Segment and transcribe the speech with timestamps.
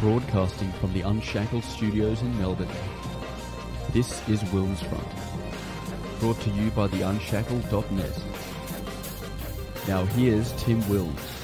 [0.00, 2.68] broadcasting from the Unshackled Studios in Melbourne.
[3.92, 8.22] This is Wilms Front, brought to you by the Unshackled.net.
[9.88, 11.35] Now here's Tim Wilms.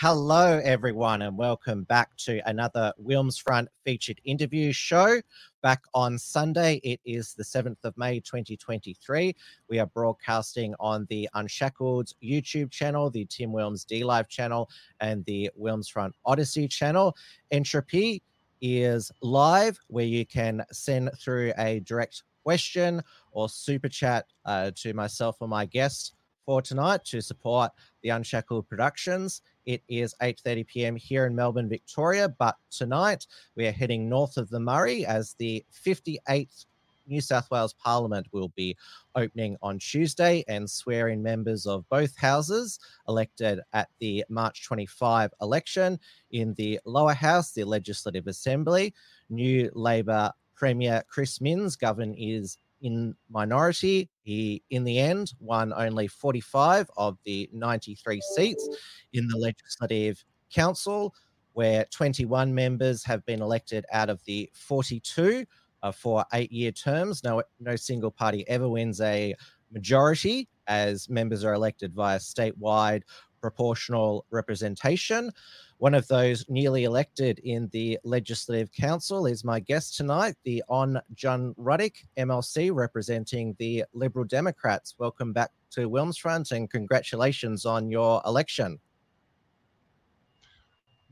[0.00, 5.20] Hello, everyone, and welcome back to another Wilms Front featured interview show.
[5.60, 9.34] Back on Sunday, it is the 7th of May 2023.
[9.68, 14.70] We are broadcasting on the Unshackled YouTube channel, the Tim Wilms D Live channel,
[15.00, 17.16] and the Wilms Front Odysee channel.
[17.50, 18.22] Entropy
[18.60, 24.94] is live where you can send through a direct question or super chat uh, to
[24.94, 26.14] myself or my guest
[26.48, 27.70] for tonight to support
[28.02, 29.42] the Unshackled Productions.
[29.68, 30.96] It is 8:30 p.m.
[30.96, 35.62] here in Melbourne, Victoria, but tonight we are heading north of the Murray as the
[35.84, 36.64] 58th
[37.06, 38.78] New South Wales Parliament will be
[39.14, 46.00] opening on Tuesday and swearing members of both houses elected at the March 25 election.
[46.30, 48.94] In the lower house, the Legislative Assembly,
[49.28, 54.10] new Labor Premier Chris Minns govern is in minority.
[54.22, 58.68] He, in the end, won only 45 of the 93 seats
[59.12, 61.14] in the Legislative Council,
[61.52, 65.44] where 21 members have been elected out of the 42
[65.82, 67.22] uh, for eight year terms.
[67.24, 69.34] No, no single party ever wins a
[69.72, 73.02] majority as members are elected via statewide
[73.40, 75.30] proportional representation.
[75.78, 81.00] One of those newly elected in the Legislative Council is my guest tonight, the On
[81.14, 84.96] John Ruddick, MLC, representing the Liberal Democrats.
[84.98, 88.80] Welcome back to Wilmsfront and congratulations on your election.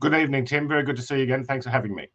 [0.01, 0.67] Good evening, Tim.
[0.67, 1.45] Very good to see you again.
[1.45, 2.09] Thanks for having me.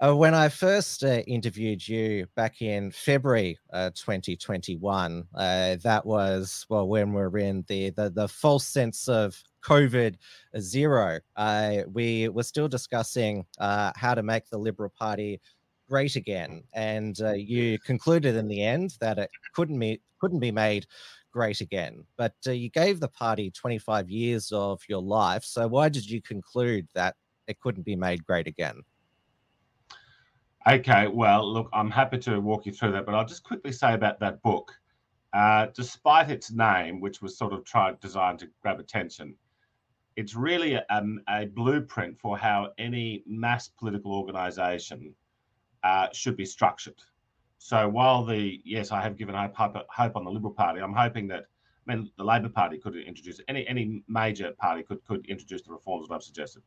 [0.00, 6.64] Uh, when I first uh, interviewed you back in February uh, 2021, uh, that was
[6.70, 10.16] well when we are in the, the the false sense of COVID
[10.58, 11.20] zero.
[11.36, 15.40] Uh, we were still discussing uh, how to make the Liberal Party
[15.88, 20.86] great again, and you concluded in the end that it couldn't be couldn't be made
[21.32, 22.04] great again.
[22.16, 26.88] But you gave the party 25 years of your life, so why did you conclude
[26.94, 27.14] that
[27.46, 28.82] it couldn't be made great again?
[30.66, 33.94] Okay, well, look, I'm happy to walk you through that, but I'll just quickly say
[33.94, 34.72] about that book.
[35.32, 39.34] Uh, despite its name, which was sort of tried designed to grab attention,
[40.18, 45.14] it's really a, um, a blueprint for how any mass political organisation
[45.84, 47.00] uh, should be structured.
[47.58, 50.92] So while the yes, I have given hope, hope, hope on the Liberal Party, I'm
[50.92, 51.44] hoping that
[51.86, 55.70] I mean the Labor Party could introduce any any major party could could introduce the
[55.70, 56.62] reforms that I've suggested.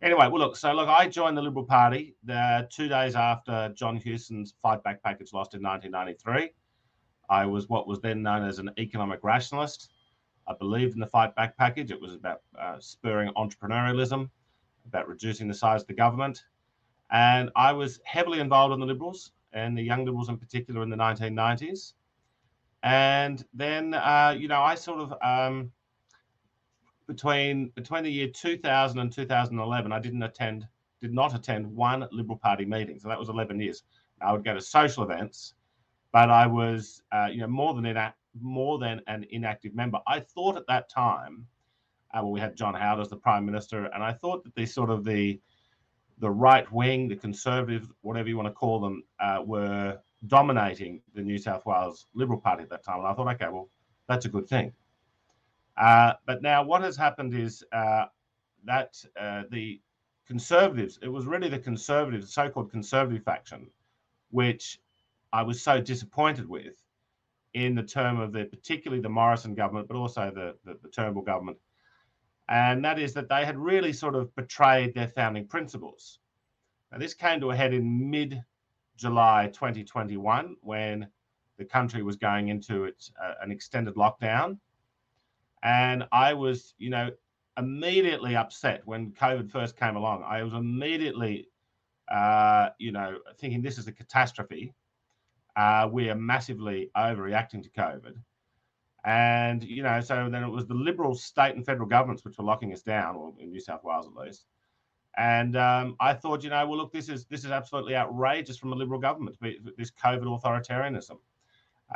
[0.00, 3.96] Anyway, well, look, so look, I joined the Liberal Party the two days after John
[3.96, 6.50] Hewson's fight back package lost in 1993.
[7.28, 9.90] I was what was then known as an economic rationalist.
[10.48, 11.90] I believed in the fight back package.
[11.90, 14.30] It was about uh, spurring entrepreneurialism,
[14.86, 16.44] about reducing the size of the government.
[17.10, 20.90] And I was heavily involved in the Liberals and the Young Liberals in particular in
[20.90, 21.94] the 1990s.
[22.82, 25.72] And then, uh, you know, I sort of um,
[27.06, 30.66] between between the year 2000 and 2011, I didn't attend,
[31.00, 32.98] did not attend one Liberal Party meeting.
[32.98, 33.82] So that was 11 years.
[34.20, 35.54] I would go to social events,
[36.12, 40.00] but I was, uh, you know, more than ina- more than an inactive member.
[40.06, 41.46] I thought at that time,
[42.16, 44.90] uh, we had John Howard as the prime minister, and I thought that the sort
[44.90, 45.40] of the
[46.18, 49.98] the right wing, the conservative, whatever you want to call them, uh, were
[50.28, 53.00] dominating the New South Wales Liberal Party at that time.
[53.00, 53.68] And I thought, okay, well,
[54.08, 54.72] that's a good thing.
[55.76, 58.06] Uh, but now what has happened is uh,
[58.64, 59.78] that uh, the
[60.26, 63.68] conservatives, it was really the conservative, so-called conservative faction,
[64.30, 64.80] which
[65.34, 66.82] I was so disappointed with
[67.56, 71.22] in the term of the, particularly the Morrison government, but also the, the, the Turnbull
[71.22, 71.56] government.
[72.48, 76.18] And that is that they had really sort of betrayed their founding principles.
[76.92, 78.42] Now, this came to a head in mid
[78.96, 81.08] July 2021 when
[81.56, 84.58] the country was going into its uh, an extended lockdown
[85.62, 87.10] and I was, you know,
[87.58, 90.22] immediately upset when COVID first came along.
[90.22, 91.48] I was immediately,
[92.08, 94.74] uh, you know, thinking this is a catastrophe.
[95.56, 98.14] Uh, we are massively overreacting to COVID.
[99.04, 102.44] And, you know, so then it was the Liberal state and federal governments which were
[102.44, 104.46] locking us down, or in New South Wales at least.
[105.16, 108.72] And um, I thought, you know, well, look, this is this is absolutely outrageous from
[108.72, 109.36] a Liberal government,
[109.78, 111.18] this COVID authoritarianism.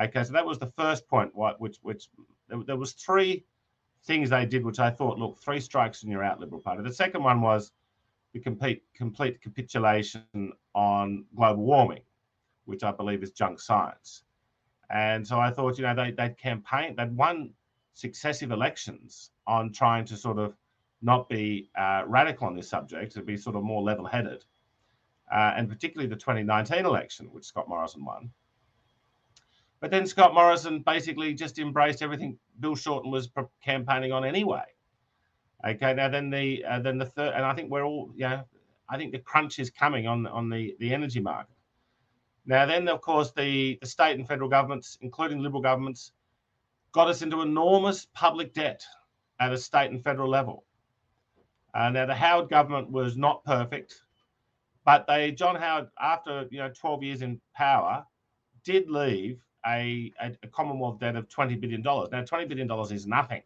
[0.03, 2.09] Okay, so that was the first point, what which which
[2.49, 3.45] there was three
[4.05, 6.83] things they did, which I thought, look, three strikes and you're out, Liberal Party.
[6.83, 7.73] The second one was
[8.33, 12.01] the complete complete capitulation on global warming,
[12.65, 14.25] which I believe is junk science.
[14.91, 17.53] And so I thought, you know, they they'd campaign, they'd won
[17.95, 20.55] successive elections on trying to sort of
[21.03, 24.45] not be uh, radical on this subject, to be sort of more level headed.
[25.33, 28.31] Uh, and particularly the 2019 election, which Scott Morrison won.
[29.81, 33.31] But then Scott Morrison basically just embraced everything Bill Shorten was
[33.65, 34.65] campaigning on anyway.
[35.67, 38.45] Okay, now then the uh, then the third, and I think we're all, know,
[38.89, 41.55] I think the crunch is coming on on the the energy market.
[42.47, 46.13] Now then, of course, the the state and federal governments, including Liberal governments,
[46.93, 48.85] got us into enormous public debt
[49.39, 50.65] at a state and federal level.
[51.73, 54.03] Uh, now the Howard government was not perfect,
[54.85, 58.05] but they John Howard, after you know 12 years in power,
[58.65, 62.11] did leave a, a, a Commonwealth debt of 20 billion dollars.
[62.11, 63.43] Now 20 billion dollars is nothing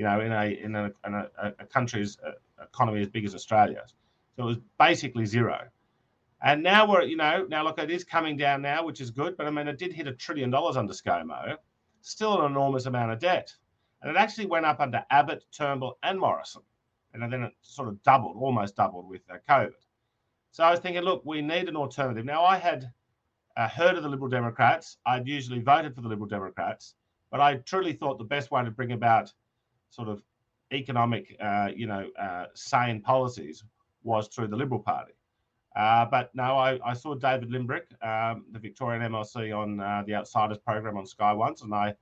[0.00, 1.28] you know, in a in a, in a,
[1.58, 2.30] a country's uh,
[2.62, 3.82] economy as big as Australia.
[4.36, 5.68] So it was basically zero.
[6.42, 9.36] And now we're, you know, now look, it is coming down now, which is good.
[9.36, 11.56] But I mean, it did hit a trillion dollars under ScoMo,
[12.00, 13.54] still an enormous amount of debt.
[14.02, 16.62] And it actually went up under Abbott, Turnbull, and Morrison.
[17.12, 19.72] And then it sort of doubled, almost doubled with uh, COVID.
[20.52, 22.24] So I was thinking, look, we need an alternative.
[22.24, 22.90] Now, I had
[23.56, 24.96] uh, heard of the Liberal Democrats.
[25.04, 26.94] I'd usually voted for the Liberal Democrats,
[27.30, 29.32] but I truly thought the best way to bring about
[29.90, 30.22] sort of
[30.72, 33.64] economic, uh, you know, uh, sane policies
[34.02, 35.12] was through the Liberal Party.
[35.76, 40.14] Uh, but no, I, I, saw David Limbrick, um, the Victorian MLC, on uh, the
[40.14, 41.94] Outsiders program on Sky once, and I,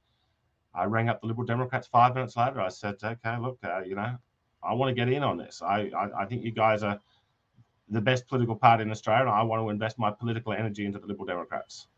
[0.75, 2.61] I rang up the Liberal Democrats five minutes later.
[2.61, 4.17] I said, "Okay, look, uh, you know,
[4.63, 5.61] I want to get in on this.
[5.61, 6.99] I, I, I think you guys are
[7.91, 10.99] the best political party in Australia, and I want to invest my political energy into
[10.99, 11.89] the Liberal Democrats."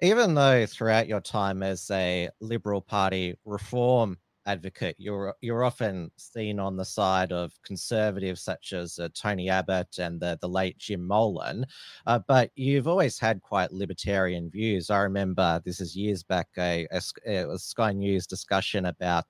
[0.00, 4.96] Even though throughout your time as a Liberal Party reform advocate.
[4.98, 10.20] You're you're often seen on the side of conservatives such as uh, Tony Abbott and
[10.20, 11.66] the, the late Jim Molan,
[12.06, 14.90] uh, but you've always had quite libertarian views.
[14.90, 17.00] I remember this is years back a, a,
[17.50, 19.26] a Sky News discussion about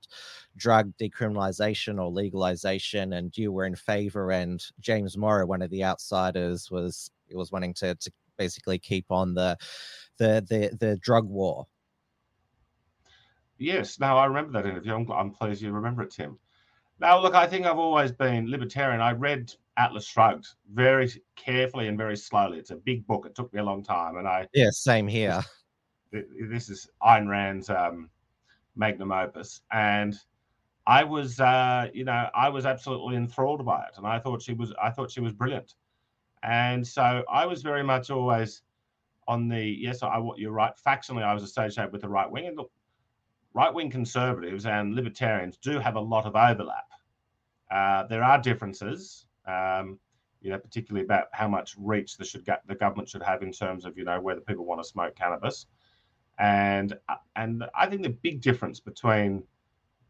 [0.56, 5.84] drug decriminalization or legalization, and you were in favor, and James Morrow, one of the
[5.84, 9.56] outsiders, was was wanting to, to basically keep on the
[10.18, 11.66] the the, the drug war
[13.58, 14.94] Yes, now I remember that interview.
[14.94, 16.38] I'm, I'm pleased you remember it, Tim.
[16.98, 19.00] Now, look, I think I've always been libertarian.
[19.00, 22.58] I read Atlas Shrugged very carefully and very slowly.
[22.58, 23.26] It's a big book.
[23.26, 25.42] It took me a long time, and I yeah, same here.
[26.12, 28.10] This is Ayn Rand's um,
[28.76, 30.14] magnum opus, and
[30.86, 34.52] I was, uh, you know, I was absolutely enthralled by it, and I thought she
[34.52, 35.74] was, I thought she was brilliant,
[36.42, 38.62] and so I was very much always
[39.26, 40.72] on the yes, I what you're right.
[40.86, 42.70] Factionally, I was associated with the right wing, and look,
[43.54, 46.86] right wing conservatives and libertarians do have a lot of overlap.
[47.70, 49.98] Uh, there are differences, um,
[50.40, 53.84] you know, particularly about how much reach the should the government should have in terms
[53.84, 55.66] of you know whether people want to smoke cannabis,
[56.38, 59.42] and uh, and I think the big difference between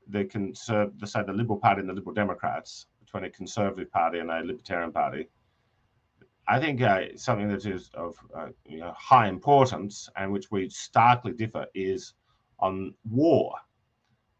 [0.08, 4.18] the conserv the say the Liberal Party and the Liberal Democrats, between a Conservative Party
[4.18, 5.28] and a Libertarian Party,
[6.48, 10.68] I think uh, something that is of uh, you know, high importance and which we
[10.68, 12.14] starkly differ is
[12.62, 13.54] on war.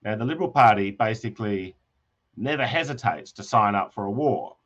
[0.02, 1.76] Now, the Liberal Party basically
[2.36, 4.56] never hesitates to sign up for a war.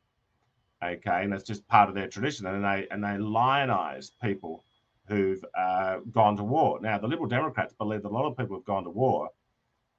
[0.83, 4.63] Okay, and that's just part of their tradition, and they and they lionize people
[5.07, 6.79] who've uh, gone to war.
[6.81, 9.29] Now, the Liberal Democrats believe that a lot of people who've gone to war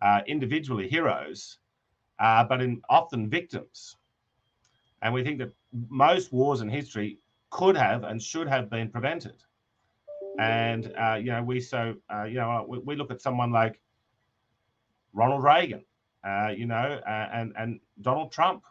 [0.00, 1.59] are individually heroes,
[2.21, 3.97] uh, but in often victims.
[5.02, 5.52] And we think that
[5.88, 7.18] most wars in history
[7.50, 9.42] could have and should have been prevented.
[10.38, 13.80] And uh, you know, we so uh, you know we, we, look at someone like
[15.12, 15.85] Ronald Reagan,
[16.25, 18.62] uh, you know, uh, and and Donald Trump,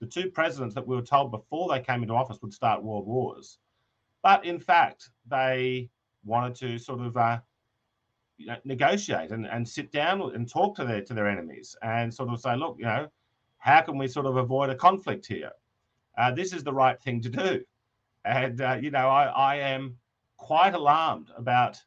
[0.00, 3.06] the two presidents that we were told before they came into office would start world
[3.06, 3.58] wars,
[4.22, 5.88] but in fact they
[6.24, 7.38] wanted to sort of uh,
[8.36, 12.12] you know, negotiate and, and sit down and talk to their to their enemies and
[12.12, 13.08] sort of say, look, you know,
[13.56, 15.52] how can we sort of avoid a conflict here?
[16.18, 17.64] Uh, this is the right thing to do.
[18.26, 19.96] And you know, I, I am
[20.38, 21.78] quite alarmed about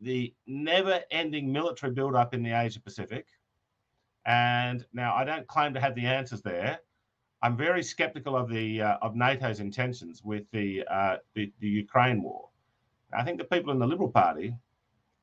[0.00, 3.26] the never ending military buildup in the Asia Pacific.
[4.26, 6.80] And now I don't claim to have the answers there.
[7.40, 12.20] I'm very skeptical of the uh, of NATO's intentions with the, uh, the, the Ukraine
[12.22, 12.48] war.
[13.16, 14.54] I think the people in the Liberal Party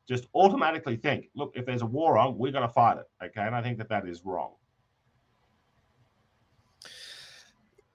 [0.08, 3.06] just automatically think, look, if there's a war on, we're going to fight it.
[3.24, 4.54] Okay, and I think that that is wrong.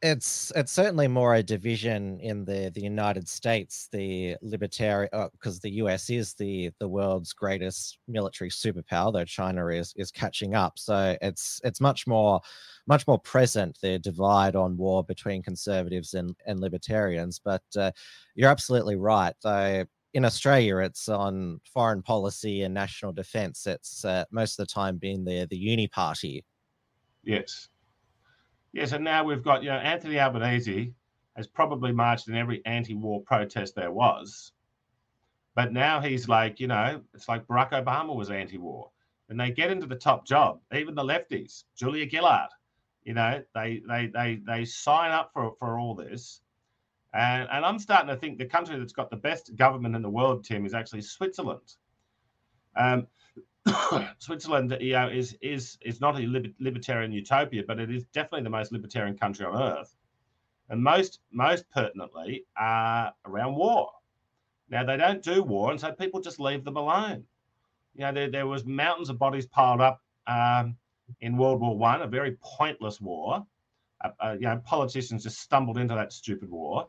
[0.02, 5.60] It's it's certainly more a division in the the United States, the libertarian, because uh,
[5.62, 6.08] the U.S.
[6.08, 10.78] is the the world's greatest military superpower, though China is is catching up.
[10.78, 12.40] So it's it's much more
[12.86, 17.38] much more present the divide on war between conservatives and and libertarians.
[17.38, 17.92] But uh,
[18.34, 19.34] you're absolutely right.
[19.42, 23.66] Though in Australia, it's on foreign policy and national defence.
[23.66, 26.44] It's uh, most of the time been the the uni party.
[27.22, 27.68] Yes,
[28.72, 30.92] yes, and now we've got you know Anthony Albanese
[31.36, 34.52] has probably marched in every anti-war protest there was,
[35.54, 38.90] but now he's like you know it's like Barack Obama was anti-war,
[39.28, 42.50] and they get into the top job, even the lefties, Julia Gillard,
[43.04, 46.40] you know they they they they sign up for for all this
[47.12, 50.10] and, and I'm starting to think the country that's got the best government in the
[50.10, 51.74] world, Tim, is actually Switzerland.
[52.76, 53.08] Um,
[54.18, 58.50] Switzerland, you know, is is is not a libertarian utopia, but it is definitely the
[58.50, 59.94] most libertarian country on earth,
[60.68, 63.90] and most most pertinently uh, around war.
[64.68, 67.24] Now they don't do war, and so people just leave them alone.
[67.94, 70.76] You know, there, there was mountains of bodies piled up um,
[71.20, 73.46] in World War One, a very pointless war.
[74.02, 76.88] Uh, uh, you know, politicians just stumbled into that stupid war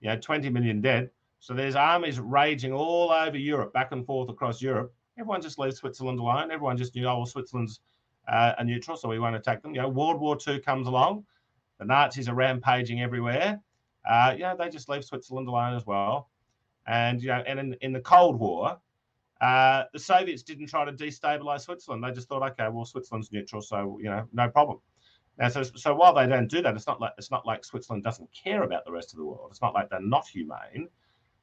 [0.00, 1.10] you know, 20 million dead.
[1.38, 4.92] So there's armies raging all over Europe, back and forth across Europe.
[5.18, 6.50] Everyone just leaves Switzerland alone.
[6.50, 7.80] Everyone just knew, oh, well, Switzerland's
[8.28, 9.74] uh, a neutral, so we won't attack them.
[9.74, 11.24] You know, World War II comes along,
[11.78, 13.60] the Nazis are rampaging everywhere.
[14.08, 16.30] Uh, you know, they just leave Switzerland alone as well.
[16.86, 18.78] And you know, and in, in the Cold War,
[19.40, 22.04] uh, the Soviets didn't try to destabilize Switzerland.
[22.04, 24.78] They just thought, okay, well, Switzerland's neutral, so you know, no problem.
[25.38, 28.04] Now, so, so while they don't do that, it's not like it's not like Switzerland
[28.04, 29.48] doesn't care about the rest of the world.
[29.50, 30.88] It's not like they're not humane.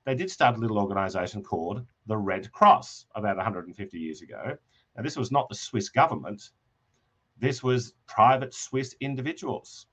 [0.07, 4.57] They did start a little organisation called the Red Cross about 150 years ago.
[4.95, 6.51] Now, this was not the Swiss government.
[7.37, 9.87] This was private Swiss individuals,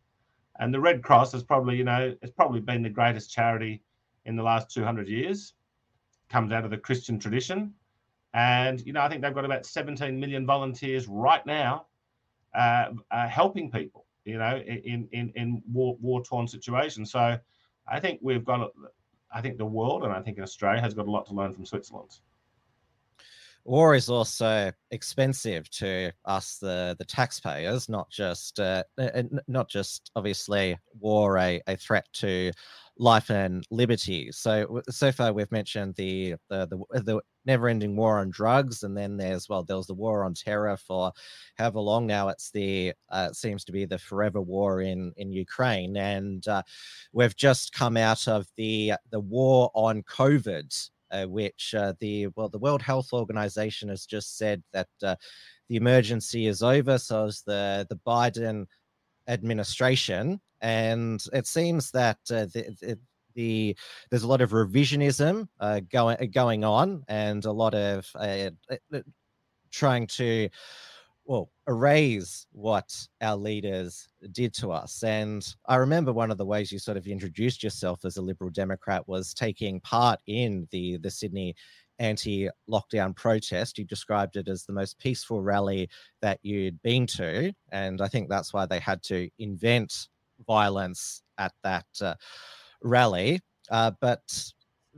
[0.61, 3.83] and the Red Cross has probably, you know, it's probably been the greatest charity
[4.25, 5.55] in the last 200 years.
[6.29, 7.75] Comes out of the Christian tradition,
[8.35, 11.87] and you know, I think they've got about 17 million volunteers right now
[12.55, 17.11] uh, uh, helping people, you know, in in in war war torn situations.
[17.11, 17.37] So
[17.89, 18.71] I think we've got,
[19.35, 21.67] I think the world and I think Australia has got a lot to learn from
[21.67, 22.19] Switzerland.
[23.65, 28.85] War is also expensive to us, the the taxpayers, not just uh,
[29.49, 32.53] not just obviously war a, a threat to
[32.99, 34.31] life and liberty.
[34.33, 39.17] So so far we've mentioned the the the, the never-ending war on drugs, and then
[39.17, 41.13] there's well, there was the war on terror for
[41.57, 42.29] however long now.
[42.29, 46.63] It's the uh, it seems to be the forever war in in Ukraine, and uh,
[47.13, 50.91] we've just come out of the the war on COVID.
[51.11, 55.15] Uh, which uh, the well, the World Health Organization has just said that uh,
[55.69, 56.99] the emergency is over.
[56.99, 58.67] So is the the Biden
[59.29, 62.99] administration, and it seems that uh, the, the,
[63.35, 63.77] the,
[64.11, 69.01] there's a lot of revisionism uh, going going on, and a lot of uh, uh,
[69.71, 70.49] trying to
[71.27, 76.71] well erase what our leaders did to us and i remember one of the ways
[76.71, 81.11] you sort of introduced yourself as a liberal democrat was taking part in the the
[81.11, 81.55] sydney
[81.99, 83.79] anti lockdown protest.
[83.79, 85.89] You described it as the most peaceful rally
[86.23, 87.53] that you'd been to.
[87.73, 90.09] And I think that's why they had to invent
[90.47, 92.15] violence at that uh,
[92.85, 93.41] rally.
[93.71, 94.53] Uh, but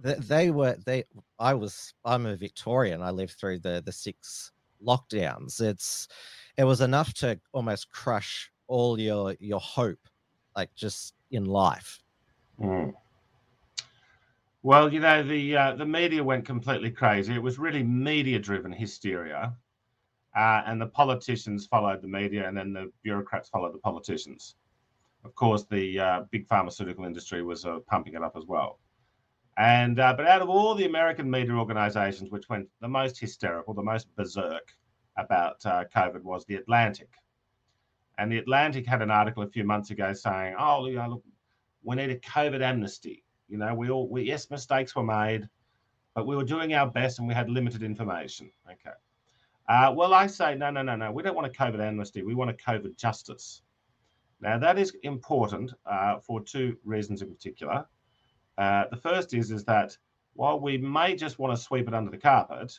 [0.05, 1.05] th- they were, they,
[1.39, 3.01] I was, I'm a Victorian.
[3.01, 4.53] I lived through the, the six
[4.87, 5.63] lockdowns.
[5.63, 6.09] It's,
[6.59, 10.07] it was enough to almost crush all your, your hope,
[10.55, 12.03] like just in life.
[12.61, 12.93] Mm.
[14.63, 17.33] Well, you know, the uh, the media went completely crazy.
[17.35, 19.55] It was really media-driven hysteria,
[20.35, 24.57] uh, and the politicians followed the media, and then the bureaucrats followed the politicians.
[25.27, 28.79] Of course, the uh, big pharmaceutical industry was uh, pumping it up as well.
[29.59, 33.75] And uh, but out of all the American media organizations, which went the most hysterical,
[33.75, 34.69] the most berserk
[35.19, 37.09] about uh, COVID, was the Atlantic.
[38.19, 41.25] And the Atlantic had an article a few months ago saying, "Oh, you know, look,
[41.83, 45.49] we need a COVID amnesty." You know, we all, we, yes, mistakes were made,
[46.15, 48.51] but we were doing our best and we had limited information.
[48.71, 48.97] Okay.
[49.69, 51.11] Uh, well, I say, no, no, no, no.
[51.11, 52.23] We don't want a COVID amnesty.
[52.23, 53.63] We want a COVID justice.
[54.41, 57.87] Now, that is important uh, for two reasons in particular.
[58.59, 59.97] Uh, the first is, is that
[60.35, 62.79] while we may just want to sweep it under the carpet,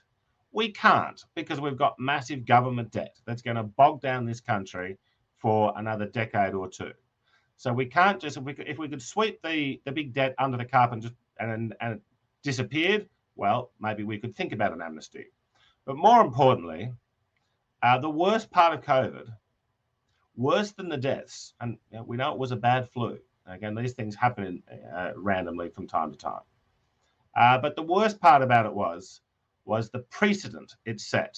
[0.52, 4.98] we can't because we've got massive government debt that's going to bog down this country
[5.36, 6.92] for another decade or two.
[7.58, 10.36] So we can't just if we could, if we could sweep the the big debt
[10.38, 12.02] under the carpet and just and and it
[12.44, 15.26] disappeared, well, maybe we could think about an amnesty.
[15.86, 16.92] But more importantly,
[17.82, 19.28] uh, the worst part of COVID,
[20.38, 23.20] worse than the deaths, and you know, we know it was a bad flu.
[23.48, 24.64] Again, these things happen
[24.94, 26.42] uh, randomly from time to time.
[27.36, 29.22] Uh, but the worst part about it was
[29.66, 31.38] was the precedent it set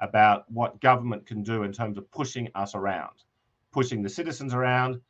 [0.00, 3.24] about what government can do in terms of pushing us around,
[3.72, 5.00] pushing the citizens around,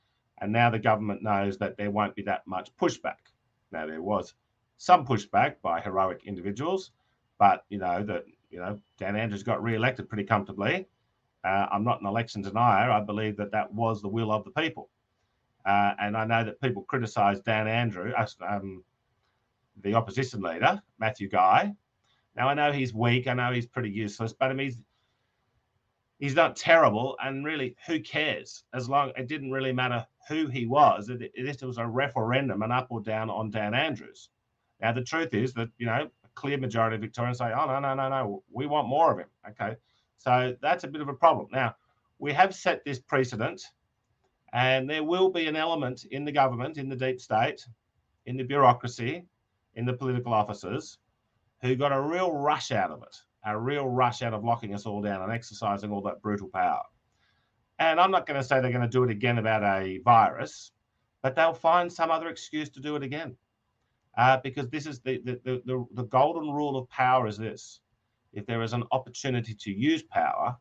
[0.40, 3.32] and now the government knows that there won't be that much pushback.
[3.70, 4.34] Now, there was
[4.78, 6.92] some pushback by heroic individuals,
[7.38, 10.86] but you know that you know Dan Andrews got re-elected pretty comfortably.
[11.44, 12.90] Uh, I'm not an election denier.
[12.90, 14.90] I believe that that was the will of the people,
[15.64, 18.12] uh, and I know that people criticise Dan Andrew,
[18.46, 18.82] um,
[19.82, 21.72] the opposition leader Matthew Guy.
[22.36, 23.26] Now I know he's weak.
[23.26, 24.78] I know he's pretty useless, but I mean he's
[26.18, 27.16] he's not terrible.
[27.22, 28.64] And really, who cares?
[28.74, 31.08] As long it didn't really matter who he was.
[31.08, 34.28] It, it was a referendum, an up or down on Dan Andrews.
[34.80, 37.80] Now, the truth is that, you know, a clear majority of Victorians say, oh, no,
[37.80, 39.28] no, no, no, we want more of him.
[39.50, 39.76] Okay.
[40.18, 41.48] So that's a bit of a problem.
[41.52, 41.74] Now,
[42.18, 43.62] we have set this precedent,
[44.52, 47.66] and there will be an element in the government, in the deep state,
[48.26, 49.24] in the bureaucracy,
[49.74, 50.98] in the political offices
[51.62, 54.86] who got a real rush out of it, a real rush out of locking us
[54.86, 56.82] all down and exercising all that brutal power.
[57.78, 60.72] And I'm not going to say they're going to do it again about a virus,
[61.22, 63.36] but they'll find some other excuse to do it again
[64.16, 67.80] uh, because this is the, the, the, the golden rule of power is this.
[68.32, 70.56] If there is an opportunity to use power,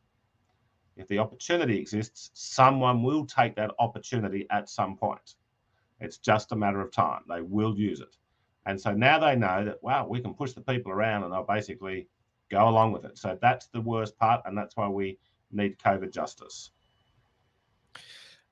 [0.96, 5.34] if the opportunity exists, someone will take that opportunity at some point.
[6.00, 7.22] It's just a matter of time.
[7.28, 8.16] They will use it.
[8.66, 11.44] And so now they know that, wow, we can push the people around and they'll
[11.44, 12.08] basically
[12.50, 13.16] go along with it.
[13.16, 14.42] So that's the worst part.
[14.44, 15.18] And that's why we
[15.52, 16.70] need COVID justice.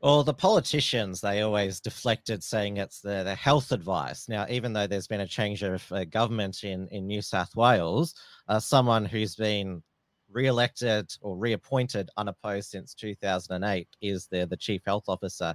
[0.03, 4.29] Well, the politicians, they always deflected saying it's the, the health advice.
[4.29, 8.15] Now, even though there's been a change of uh, government in, in New South Wales,
[8.47, 9.83] uh, someone who's been
[10.31, 15.55] re-elected or reappointed unopposed since 2008 is the, the chief health officer,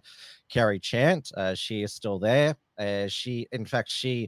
[0.50, 1.32] Kerry Chant.
[1.38, 2.56] Uh, she is still there.
[2.80, 4.28] Uh, she, in fact, she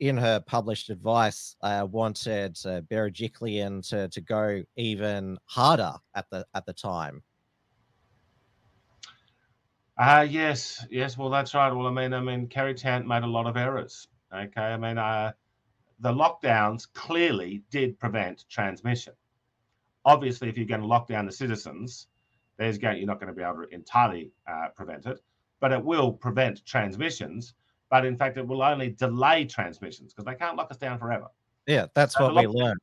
[0.00, 6.46] in her published advice, uh, wanted uh, Berejiklian to, to go even harder at the
[6.54, 7.20] at the time.
[9.98, 11.18] Uh, yes, yes.
[11.18, 11.72] Well, that's right.
[11.72, 14.06] Well, I mean, I mean, Kerry Chant made a lot of errors.
[14.32, 15.32] Okay, I mean, uh,
[16.00, 19.14] the lockdowns clearly did prevent transmission.
[20.04, 22.06] Obviously, if you're going to lock down the citizens,
[22.58, 25.18] there's going you're not going to be able to entirely uh, prevent it,
[25.60, 27.54] but it will prevent transmissions.
[27.90, 31.26] But in fact, it will only delay transmissions because they can't lock us down forever.
[31.66, 32.80] Yeah, that's so what we learned.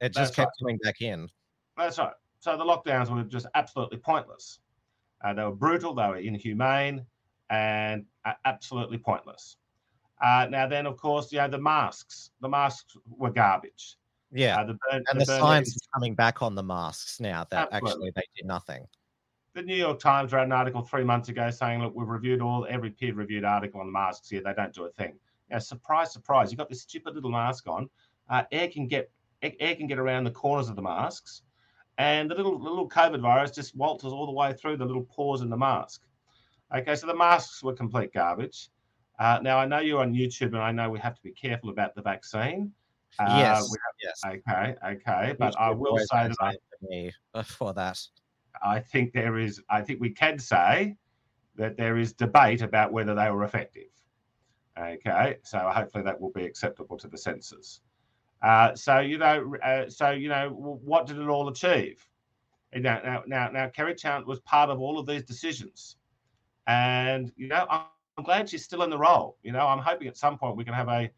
[0.00, 0.52] It just kept right.
[0.60, 1.28] coming back in.
[1.76, 2.14] That's right.
[2.40, 4.58] So the lockdowns were just absolutely pointless.
[5.24, 7.04] Uh, they were brutal, they were inhumane,
[7.50, 9.56] and uh, absolutely pointless.
[10.22, 13.96] Uh, now, then, of course, you know, the masks, the masks were garbage.
[14.30, 14.60] Yeah.
[14.60, 17.68] Uh, the burn, and the, the science is coming back on the masks now that
[17.72, 17.90] absolutely.
[17.90, 18.86] actually they did nothing.
[19.54, 22.66] The New York Times wrote an article three months ago saying, look, we've reviewed all
[22.70, 24.40] every peer reviewed article on masks here.
[24.42, 25.14] They don't do a thing.
[25.50, 27.90] Now, surprise, surprise, you've got this stupid little mask on.
[28.30, 29.10] Uh, air can get
[29.42, 31.42] air can get around the corners of the masks
[31.98, 35.04] and the little the little COVID virus just waltzes all the way through the little
[35.04, 36.02] pores in the mask.
[36.74, 38.70] Okay, so the masks were complete garbage.
[39.18, 41.70] Uh, now I know you're on YouTube, and I know we have to be careful
[41.70, 42.72] about the vaccine.
[43.18, 43.60] Uh, yes.
[43.60, 44.42] Have, yes.
[44.48, 44.74] Okay.
[44.94, 45.36] Okay.
[45.38, 47.12] But I will say that I, me
[47.44, 47.98] for that.
[48.64, 49.60] I think there is.
[49.68, 50.96] I think we can say
[51.56, 53.90] that there is debate about whether they were effective.
[54.78, 55.36] Okay.
[55.42, 57.82] So hopefully that will be acceptable to the censors.
[58.42, 60.48] Uh, so you know, uh, so you know,
[60.84, 62.04] what did it all achieve?
[62.74, 65.96] Now, now, now, now, Kerry Chant was part of all of these decisions,
[66.66, 67.82] and you know, I'm,
[68.18, 69.36] I'm glad she's still in the role.
[69.42, 71.10] You know, I'm hoping at some point we can have a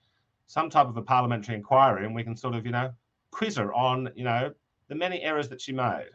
[0.46, 2.92] some type of a parliamentary inquiry, and we can sort of, you know,
[3.30, 4.52] quiz her on, you know,
[4.88, 6.10] the many errors that she made.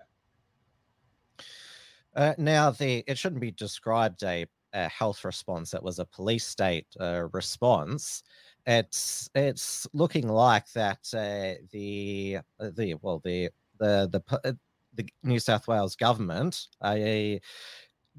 [2.15, 6.45] Uh, now, the it shouldn't be described a, a health response; it was a police
[6.45, 8.23] state uh, response
[8.69, 14.53] it's it's looking like that uh, the uh, the well the the the uh,
[14.93, 16.95] the New South Wales government uh,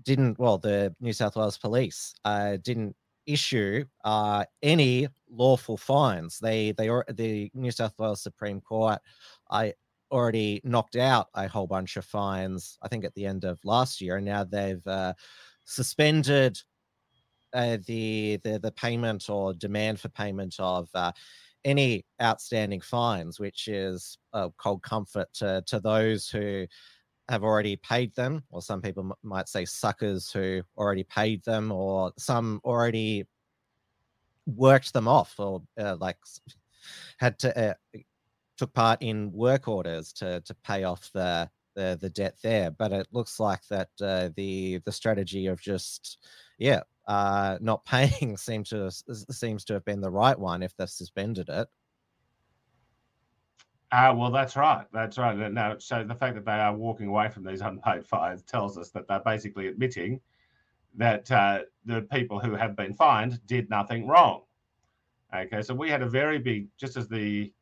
[0.02, 6.40] didn't well the New South Wales police uh, didn't issue uh, any lawful fines.
[6.40, 8.98] They they are the New South Wales Supreme Court
[9.50, 9.74] I
[10.10, 12.76] already knocked out a whole bunch of fines.
[12.82, 15.14] I think at the end of last year, and now they've uh,
[15.64, 16.60] suspended
[17.52, 21.12] uh, the, the the payment or demand for payment of uh,
[21.64, 26.66] any outstanding fines, which is a cold comfort to, to those who
[27.28, 31.70] have already paid them, or some people m- might say suckers who already paid them,
[31.70, 33.24] or some already
[34.46, 36.16] worked them off, or uh, like
[37.18, 37.74] had to uh,
[38.56, 42.70] took part in work orders to to pay off the the, the debt there.
[42.70, 46.18] But it looks like that uh, the the strategy of just
[46.58, 46.80] yeah
[47.10, 48.88] uh, not paying seems to
[49.30, 51.68] seems to have been the right one if they've suspended it.
[53.92, 54.86] Uh, well, that's right.
[54.92, 55.36] That's right.
[55.52, 58.90] Now, so the fact that they are walking away from these unpaid fines tells us
[58.90, 60.20] that they're basically admitting
[60.94, 64.42] that uh, the people who have been fined did nothing wrong.
[65.34, 67.52] Okay, so we had a very big, just as the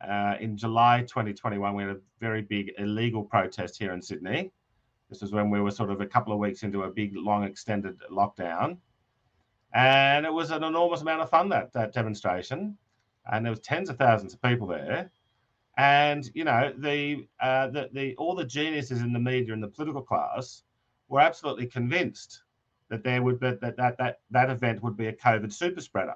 [0.00, 4.50] uh, in July 2021, we had a very big illegal protest here in Sydney.
[5.10, 7.42] This was when we were sort of a couple of weeks into a big, long,
[7.42, 8.78] extended lockdown,
[9.74, 12.78] and it was an enormous amount of fun that that demonstration,
[13.30, 15.10] and there was tens of thousands of people there,
[15.76, 19.68] and you know the uh, the, the all the geniuses in the media and the
[19.68, 20.62] political class
[21.08, 22.44] were absolutely convinced
[22.88, 26.14] that there would be, that, that that that event would be a COVID super spreader.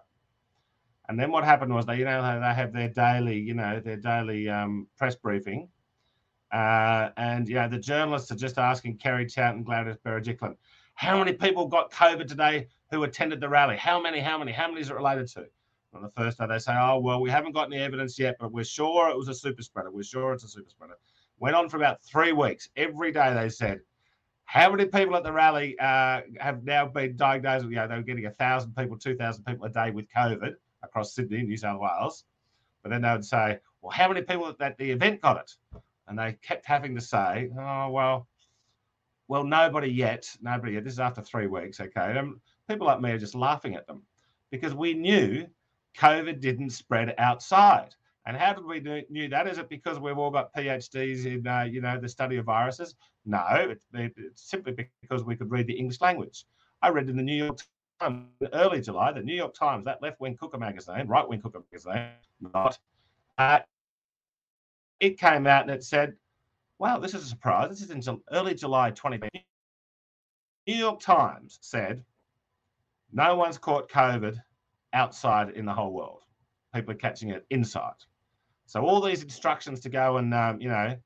[1.09, 3.99] And then what happened was they, you know, they have their daily, you know, their
[3.99, 5.69] daily um, press briefing,
[6.55, 10.57] uh, and know the journalists are just asking Kerry Chant and Gladys Berejiklian,
[10.95, 13.77] how many people got COVID today who attended the rally?
[13.77, 14.21] How many?
[14.21, 14.53] How many?
[14.53, 15.47] How many is it related to?
[15.95, 18.53] On the first day, they say, oh well, we haven't got any evidence yet, but
[18.53, 19.91] we're sure it was a super spreader.
[19.91, 20.95] We're sure it's a super spreader.
[21.41, 22.69] Went on for about three weeks.
[22.77, 23.81] Every day they said,
[24.45, 27.65] how many people at the rally uh, have now been diagnosed?
[27.65, 30.55] You know, they were getting a thousand people, two thousand people a day with COVID
[30.85, 32.25] across Sydney, New South Wales.
[32.83, 35.81] But then they would say, well, how many people at the event got it?
[36.07, 38.29] And they kept having to say, oh, well,
[39.29, 40.85] well, nobody yet, nobody yet.
[40.85, 42.19] This is after three weeks, okay?
[42.19, 42.35] And
[42.69, 44.03] people like me are just laughing at them
[44.51, 45.47] because we knew
[45.97, 47.95] COVID didn't spread outside.
[48.27, 49.47] And how did we do, knew that?
[49.47, 52.95] Is it because we've all got PhDs in, uh, you know, the study of viruses?
[53.27, 56.45] No, it's, it's simply because we could read the English language.
[56.83, 57.59] I read in the New York
[58.01, 62.79] Times early July, the New York Times, that left-wing cooker magazine, right-wing cooker magazine, not,
[63.39, 63.61] uh,
[65.05, 66.15] it came out and it said,
[66.79, 67.69] wow, this is a surprise.
[67.69, 69.45] This is in early July 2020.
[70.67, 72.03] New York Times said,
[73.13, 74.37] no one's caught COVID
[74.93, 76.23] outside in the whole world.
[76.75, 77.93] People are catching it inside.
[78.67, 80.97] So all these instructions to go and, um, you know,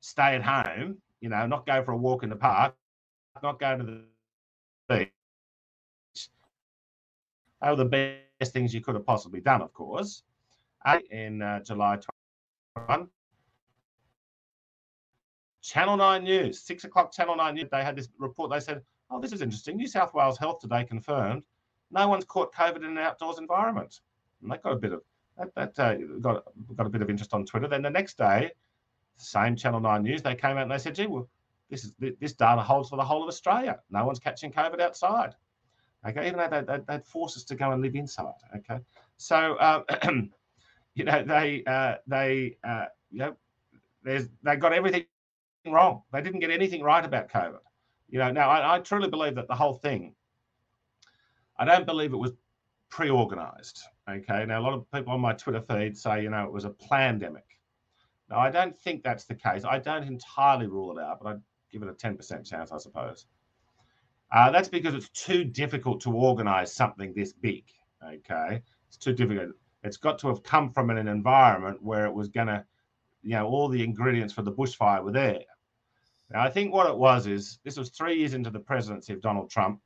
[0.00, 2.74] stay at home, you know, not go for a walk in the park,
[3.42, 4.02] not go to the
[4.88, 5.10] beach,
[7.62, 10.22] they were the best things you could have possibly done, of course.
[11.10, 11.98] In uh, July
[12.76, 13.08] 21,
[15.66, 18.52] Channel 9 News, six o'clock Channel 9 News, they had this report.
[18.52, 19.76] They said, oh, this is interesting.
[19.76, 21.42] New South Wales Health today confirmed
[21.90, 24.00] no one's caught COVID in an outdoors environment.
[24.42, 25.02] And that got a bit of
[25.36, 26.44] that, that uh, got
[26.76, 27.66] got a bit of interest on Twitter.
[27.66, 28.52] Then the next day,
[29.16, 31.28] same Channel 9 News, they came out and they said, gee, well,
[31.68, 33.80] this is this data holds for the whole of Australia.
[33.90, 35.34] No one's catching COVID outside.
[36.08, 38.34] Okay, even though they, they, would force us to go and live inside.
[38.54, 38.78] Okay,
[39.16, 40.30] so um,
[40.94, 43.36] you know they uh, they uh, you know
[44.04, 45.04] they got everything
[45.72, 46.02] wrong.
[46.12, 47.58] They didn't get anything right about COVID.
[48.08, 50.14] You know, now I, I truly believe that the whole thing.
[51.58, 52.32] I don't believe it was
[52.90, 53.82] pre-organized.
[54.08, 56.64] Okay, now a lot of people on my Twitter feed say you know it was
[56.64, 57.44] a pandemic.
[58.30, 59.64] Now I don't think that's the case.
[59.64, 61.36] I don't entirely rule it out, but I
[61.72, 63.26] give it a ten percent chance, I suppose.
[64.32, 67.64] Uh, that's because it's too difficult to organize something this big.
[68.04, 69.50] Okay, it's too difficult.
[69.82, 72.64] It's got to have come from an environment where it was going to,
[73.22, 75.44] you know, all the ingredients for the bushfire were there.
[76.30, 79.20] Now, I think what it was is this was three years into the presidency of
[79.20, 79.80] Donald Trump.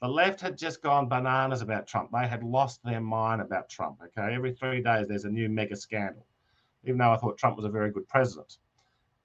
[0.00, 2.10] The left had just gone bananas about Trump.
[2.12, 4.00] They had lost their mind about Trump.
[4.04, 6.26] Okay, every three days there's a new mega scandal.
[6.84, 8.58] Even though I thought Trump was a very good president,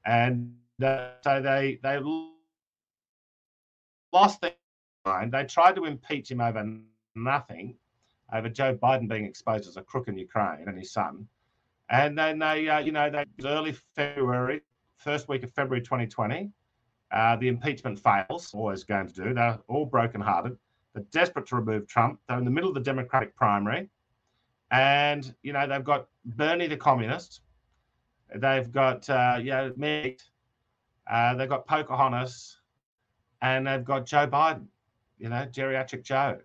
[0.05, 1.99] and uh, so they they
[4.13, 4.53] lost their
[5.05, 5.33] mind.
[5.33, 6.79] They tried to impeach him over
[7.15, 7.75] nothing,
[8.33, 11.27] over Joe Biden being exposed as a crook in Ukraine and his son.
[11.89, 14.61] And then they, uh, you know, they early February,
[14.99, 16.51] first week of February 2020,
[17.11, 18.53] uh, the impeachment fails.
[18.53, 19.33] Always going to do.
[19.33, 20.57] They're all brokenhearted.
[20.93, 22.19] They're desperate to remove Trump.
[22.27, 23.89] They're in the middle of the Democratic primary,
[24.71, 27.41] and you know they've got Bernie the communist.
[28.35, 30.13] They've got uh, you know.
[31.09, 32.59] Uh, they've got Pocahontas
[33.41, 34.67] and they've got Joe Biden,
[35.17, 36.37] you know, geriatric Joe.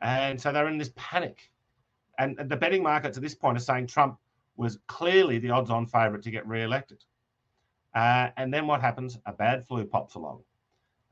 [0.00, 1.50] And so they're in this panic.
[2.18, 4.18] And the betting markets at this point are saying Trump
[4.56, 7.04] was clearly the odds on favourite to get re elected.
[7.94, 9.18] Uh, and then what happens?
[9.26, 10.42] A bad flu pops along.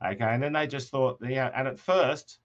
[0.05, 0.25] Okay.
[0.25, 2.39] And then they just thought, yeah, and at first,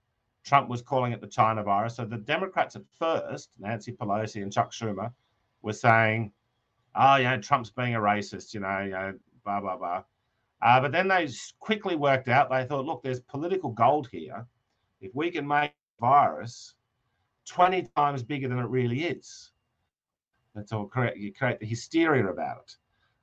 [0.44, 1.96] Trump was calling it the China virus.
[1.96, 5.12] So the Democrats at first, Nancy Pelosi and Chuck Schumer,
[5.62, 6.33] were saying,
[6.94, 9.12] oh, you know, Trump's being a racist, you know, you know
[9.44, 10.03] blah, blah, blah.
[10.62, 11.29] Uh, but then they
[11.61, 14.46] quickly worked out, they thought, look, there's political gold here.
[15.01, 16.74] If we can make virus
[17.46, 19.51] 20 times bigger than it really is,
[20.55, 21.18] that's all correct.
[21.18, 22.77] You create the hysteria about it.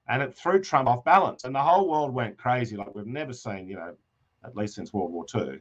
[0.08, 1.44] And it threw Trump off balance.
[1.44, 3.96] And the whole world went crazy like we've never seen, you know,
[4.44, 5.60] at least since World War II.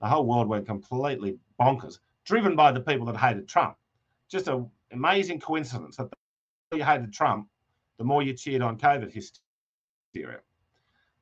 [0.00, 3.76] The whole world went completely bonkers, driven by the people that hated Trump.
[4.28, 6.16] Just an amazing coincidence that the
[6.72, 7.48] more you hated Trump,
[7.98, 10.40] the more you cheered on COVID hysteria.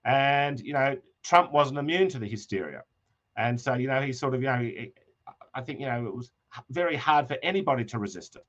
[0.05, 2.85] And, you know, Trump wasn't immune to the hysteria.
[3.37, 4.71] And so, you know, he sort of, you know,
[5.55, 6.31] I think, you know, it was
[6.71, 8.47] very hard for anybody to resist it.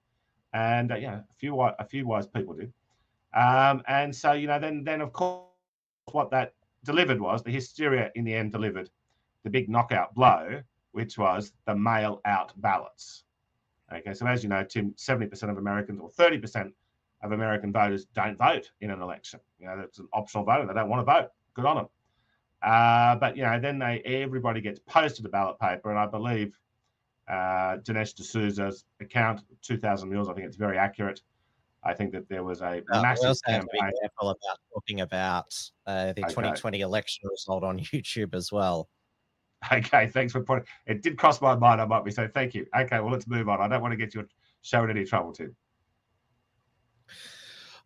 [0.53, 2.73] And uh, yeah, a few a few wise people did.
[3.33, 5.45] Um, and so you know, then then of course,
[6.11, 8.89] what that delivered was the hysteria in the end delivered
[9.43, 13.23] the big knockout blow, which was the mail out ballots.
[13.93, 16.71] Okay, so as you know, Tim, 70% of Americans or 30%
[17.23, 19.39] of American voters don't vote in an election.
[19.59, 20.67] You know, that's an optional vote.
[20.67, 21.29] They don't want to vote.
[21.53, 21.87] Good on them.
[22.61, 26.57] Uh, but you know, then they everybody gets posted a ballot paper, and I believe
[27.27, 30.29] uh, Dinesh D'Souza's account, 2,000 mules.
[30.29, 31.21] I think it's very accurate.
[31.83, 33.67] I think that there was a uh, massive also campaign.
[33.81, 35.53] Have to be careful about talking about
[35.87, 36.29] uh, the okay.
[36.29, 38.89] 2020 election result on YouTube as well.
[39.71, 40.67] Okay, thanks for pointing.
[40.87, 41.81] It did cross my mind.
[41.81, 42.27] I might be so.
[42.27, 42.65] Thank you.
[42.75, 43.61] Okay, well, let's move on.
[43.61, 44.25] I don't want to get your
[44.61, 45.55] show in any trouble, Tim.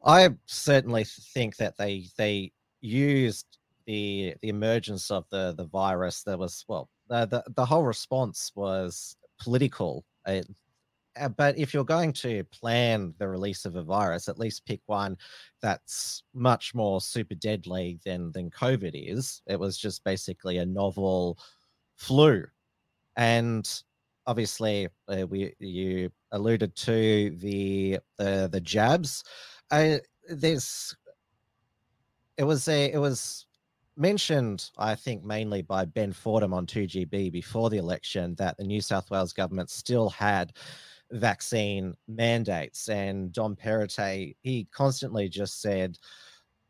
[0.06, 6.24] I certainly think that they they used the the emergence of the the virus.
[6.24, 10.06] There was well, the the, the whole response was political.
[10.28, 10.48] It,
[11.20, 14.82] uh, but if you're going to plan the release of a virus, at least pick
[14.86, 15.18] one
[15.62, 19.42] that's much more super deadly than than COVID is.
[19.48, 21.38] It was just basically a novel
[21.96, 22.46] flu,
[23.16, 23.82] and
[24.28, 29.24] obviously uh, we you alluded to the the the jabs.
[29.72, 29.98] Uh,
[30.30, 30.96] there's
[32.38, 33.46] it was a it was
[33.98, 38.82] mentioned, I think, mainly by Ben Fordham on 2GB before the election that the New
[38.82, 40.54] South Wales government still had
[41.16, 42.90] vaccine mandates.
[42.90, 45.98] And Dom Perrottet, he constantly just said,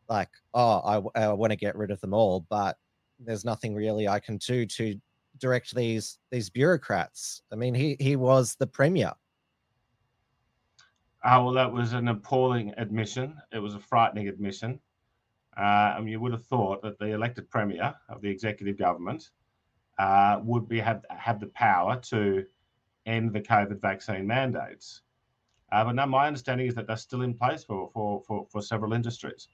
[0.08, 2.78] like, oh, I, I want to get rid of them all, but
[3.20, 5.00] there's nothing really I can do to
[5.40, 7.42] direct these these bureaucrats.
[7.52, 9.14] I mean, he he was the premier.
[11.24, 13.36] Oh, well, that was an appalling admission.
[13.52, 14.80] It was a frightening admission.
[15.58, 19.32] Uh, mean, you would have thought that the elected premier of the executive government
[19.98, 22.46] uh, would be have have the power to
[23.06, 25.02] end the COVID vaccine mandates.
[25.72, 28.62] Uh, but now my understanding is that they're still in place for, for, for, for
[28.62, 29.48] several industries.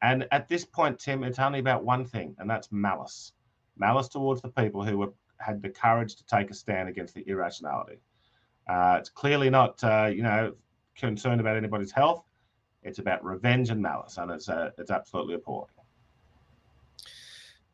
[0.00, 3.32] And at this point, Tim, it's only about one thing, and that's malice
[3.76, 7.28] malice towards the people who were, had the courage to take a stand against the
[7.28, 7.98] irrationality.
[8.68, 10.54] Uh, it's clearly not, uh, you know,
[10.96, 12.24] concerned about anybody's health.
[12.82, 15.68] It's about revenge and malice, and it's uh, it's absolutely appalling.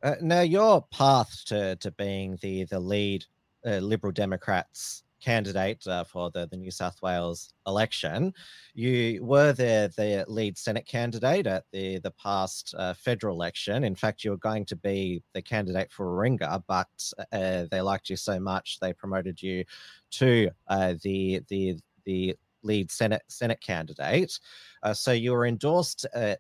[0.03, 3.25] Uh, now, your path to, to being the the lead
[3.67, 8.33] uh, Liberal Democrats candidate uh, for the, the New South Wales election.
[8.75, 13.85] You were the, the lead Senate candidate at the, the past uh, federal election.
[13.85, 16.89] In fact, you were going to be the candidate for Warringah, but
[17.33, 19.65] uh, they liked you so much they promoted you
[20.11, 24.39] to uh, the the the lead Senate Senate candidate.
[24.83, 26.37] Uh, so you were endorsed uh,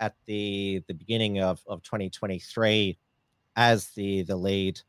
[0.00, 2.98] at the the beginning of, of 2023
[3.56, 4.80] as the the lead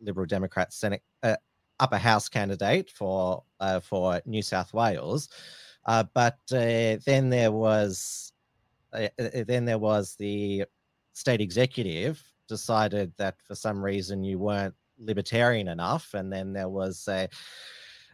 [0.00, 1.02] Liberal Democrat Senate
[1.80, 5.28] upper house candidate for uh, for New South Wales,
[5.86, 8.32] uh, but uh, then there was
[8.92, 10.64] uh, uh, then there was the
[11.12, 17.06] state executive decided that for some reason you weren't libertarian enough, and then there was
[17.08, 17.28] a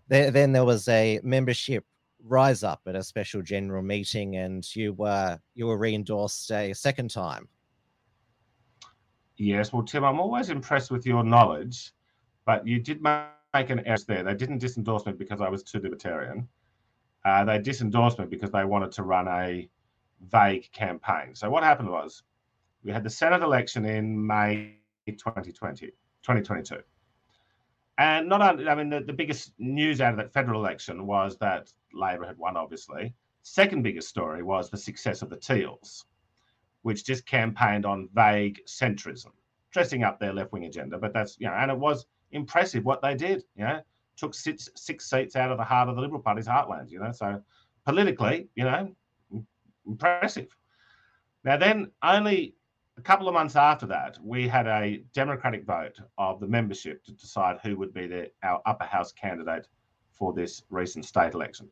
[0.08, 1.84] there, then there was a membership
[2.24, 7.10] rise up at a special general meeting, and you were you were re-endorsed a second
[7.10, 7.48] time.
[9.38, 11.92] Yes, well, Tim, I'm always impressed with your knowledge,
[12.46, 13.24] but you did make
[13.56, 14.22] make an error there.
[14.22, 16.48] They didn't disendorse me because I was too libertarian.
[17.24, 19.68] Uh, they disendorsed me because they wanted to run a
[20.30, 21.34] vague campaign.
[21.34, 22.22] So what happened was
[22.84, 26.76] we had the Senate election in May 2020, 2022.
[27.98, 31.38] And not only, I mean, the, the biggest news out of that federal election was
[31.38, 33.14] that Labor had won, obviously.
[33.42, 36.04] Second biggest story was the success of the Teals,
[36.82, 39.32] which just campaigned on vague centrism,
[39.70, 40.98] dressing up their left wing agenda.
[40.98, 43.44] But that's, you know, and it was impressive what they did.
[43.56, 43.80] You know,
[44.16, 46.90] took six six seats out of the heart of the Liberal Party's heartland.
[46.90, 47.40] You know, so
[47.84, 48.94] politically, you know,
[49.86, 50.48] impressive.
[51.44, 52.54] Now then, only
[52.98, 57.12] a couple of months after that, we had a democratic vote of the membership to
[57.12, 59.68] decide who would be the, our upper house candidate
[60.10, 61.68] for this recent state election.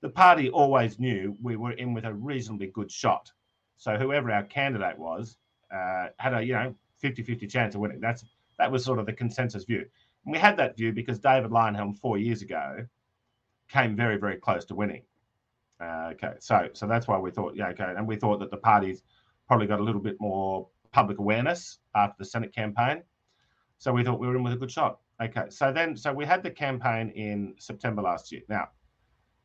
[0.00, 3.30] The party always knew we were in with a reasonably good shot.
[3.76, 5.36] So whoever our candidate was
[5.74, 8.00] uh, had a you know 50-50 chance of winning.
[8.00, 8.24] That's
[8.58, 9.84] that was sort of the consensus view.
[10.24, 12.86] And we had that view because David Leyonhjelm four years ago
[13.68, 15.02] came very, very close to winning.
[15.80, 18.56] Uh, okay, so so that's why we thought, yeah, okay, and we thought that the
[18.56, 19.02] parties
[19.46, 23.02] probably got a little bit more public awareness after the Senate campaign.
[23.78, 24.98] So we thought we were in with a good shot.
[25.22, 28.42] Okay, so then so we had the campaign in September last year.
[28.48, 28.68] Now,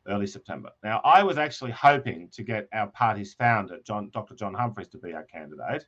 [0.08, 0.70] early September.
[0.82, 4.34] Now I was actually hoping to get our party's founder, John Dr.
[4.34, 5.86] John Humphreys, to be our candidate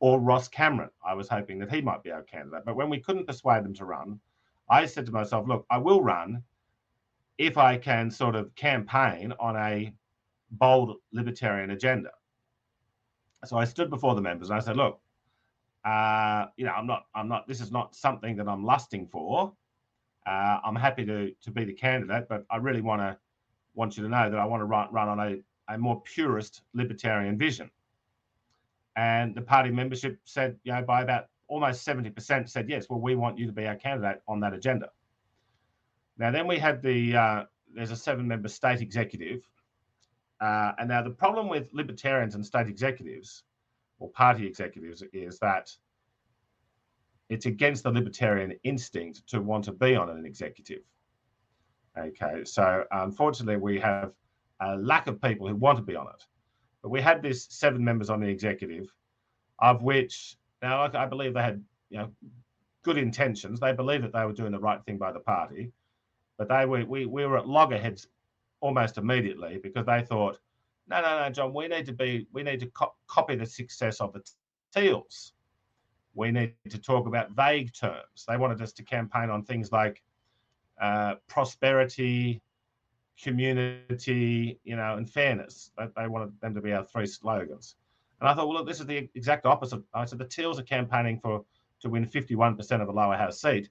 [0.00, 0.90] or Ross Cameron.
[1.04, 2.64] I was hoping that he might be our candidate.
[2.64, 4.20] But when we couldn't persuade them to run,
[4.68, 6.42] I said to myself, look, I will run,
[7.38, 9.92] if I can sort of campaign on a
[10.52, 12.10] bold libertarian agenda.
[13.44, 15.00] So I stood before the members and I said, look,
[15.84, 19.52] uh, you know, I'm not, I'm not, this is not something that I'm lusting for.
[20.26, 23.16] Uh, I'm happy to to be the candidate, but I really want to
[23.74, 26.62] want you to know that I want to run, run on a, a more purist
[26.74, 27.70] libertarian vision.
[28.98, 33.14] And the party membership said, you know, by about almost 70% said, yes, well, we
[33.14, 34.90] want you to be our candidate on that agenda.
[36.18, 39.48] Now, then we had the, uh, there's a seven member state executive.
[40.40, 43.44] Uh, and now the problem with libertarians and state executives
[44.00, 45.70] or party executives is that
[47.28, 50.82] it's against the libertarian instinct to want to be on an executive.
[51.96, 54.10] Okay, so unfortunately, we have
[54.58, 56.24] a lack of people who want to be on it.
[56.88, 58.92] We had this seven members on the executive,
[59.58, 62.10] of which now I believe they had you know
[62.82, 63.60] good intentions.
[63.60, 65.72] They believed that they were doing the right thing by the party,
[66.36, 68.08] but they were we we were at loggerheads
[68.60, 70.38] almost immediately because they thought,
[70.88, 74.00] no, no, no, John, we need to be we need to co- copy the success
[74.00, 74.22] of the
[74.74, 75.32] Teals.
[76.14, 78.24] We need to talk about vague terms.
[78.26, 80.02] They wanted us to campaign on things like
[80.80, 82.42] uh, prosperity,
[83.22, 85.72] community, you know, and fairness.
[85.76, 87.76] They, they wanted them to be our three slogans.
[88.20, 89.82] And I thought, well, look, this is the exact opposite.
[89.94, 91.44] I said the Teals are campaigning for
[91.80, 93.70] to win 51% of the lower house seat.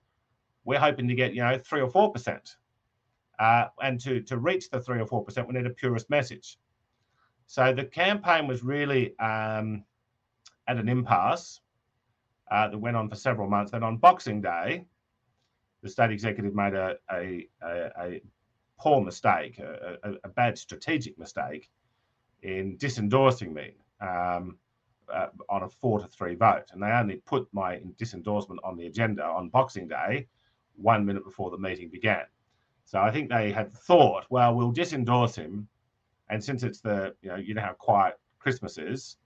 [0.63, 2.55] We're hoping to get, you know, three or four percent.
[3.39, 6.57] Uh, and to to reach the three or four percent, we need a purist message.
[7.45, 9.83] So the campaign was really um,
[10.67, 11.61] at an impasse
[12.51, 13.73] uh, that went on for several months.
[13.73, 14.85] And on Boxing Day,
[15.81, 18.21] the state executive made a, a, a, a
[18.79, 21.69] poor mistake, a, a, bad strategic mistake
[22.43, 24.57] in disendorsing me um,
[25.13, 26.65] uh, on a four to three vote.
[26.71, 30.27] And they only put my disendorsement on the agenda on Boxing Day
[30.75, 32.25] one minute before the meeting began.
[32.85, 35.67] So I think they had thought, well, we'll disendorse him.
[36.29, 39.17] And since it's the, you know, you know how quiet Christmas is,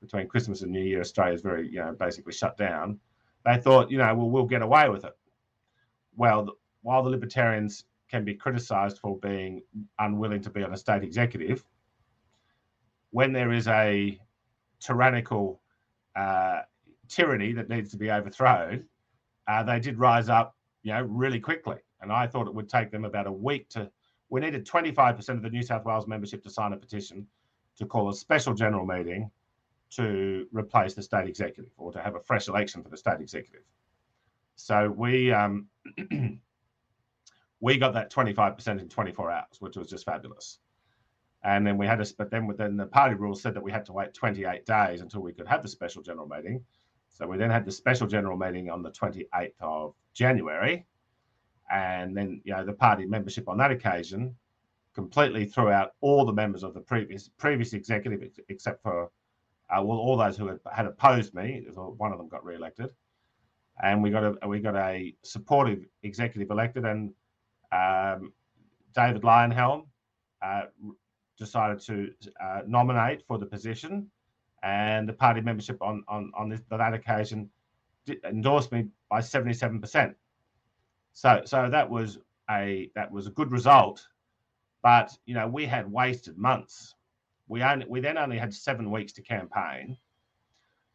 [0.00, 2.98] between Christmas and New Year, Australia is very, you know, basically shut down.
[3.44, 5.14] They thought, you know, well, we'll get away with it
[6.16, 6.48] well,
[6.82, 9.62] while the Libertarians can be criticised for being
[9.98, 11.64] unwilling to be on a state executive,
[13.10, 14.18] when there is a
[14.80, 15.60] tyrannical
[16.14, 16.60] uh,
[17.08, 18.84] tyranny that needs to be overthrown,
[19.48, 21.76] uh, they did rise up, you know, really quickly.
[22.00, 23.90] And I thought it would take them about a week to.
[24.28, 27.26] We needed 25% of the New South Wales membership to sign a petition
[27.78, 29.30] to call a special general meeting
[29.90, 33.62] to replace the state executive or to have a fresh election for the state executive.
[34.56, 35.68] So we um,
[37.60, 40.58] we got that 25% in 24 hours, which was just fabulous.
[41.44, 43.84] And then we had a, but then within the party rules said that we had
[43.86, 46.64] to wait 28 days until we could have the special general meeting.
[47.08, 50.84] So we then had the special general meeting on the 28th of January.
[51.70, 54.34] And then, you know, the party membership on that occasion
[54.94, 59.10] completely threw out all the members of the previous previous executive, except for
[59.68, 61.66] uh, well, all those who had, had opposed me.
[61.74, 62.90] One of them got re-elected
[63.82, 67.12] and we got a we got a supportive executive elected, and
[67.72, 68.32] um,
[68.94, 69.86] David Leyonhjelm
[70.42, 70.62] uh,
[71.38, 72.10] decided to
[72.42, 74.10] uh, nominate for the position,
[74.62, 77.50] and the party membership on on on this, that occasion
[78.24, 80.14] endorsed me by seventy seven percent.
[81.12, 82.18] So so that was
[82.50, 84.06] a that was a good result,
[84.82, 86.94] but you know we had wasted months.
[87.48, 89.96] We only we then only had seven weeks to campaign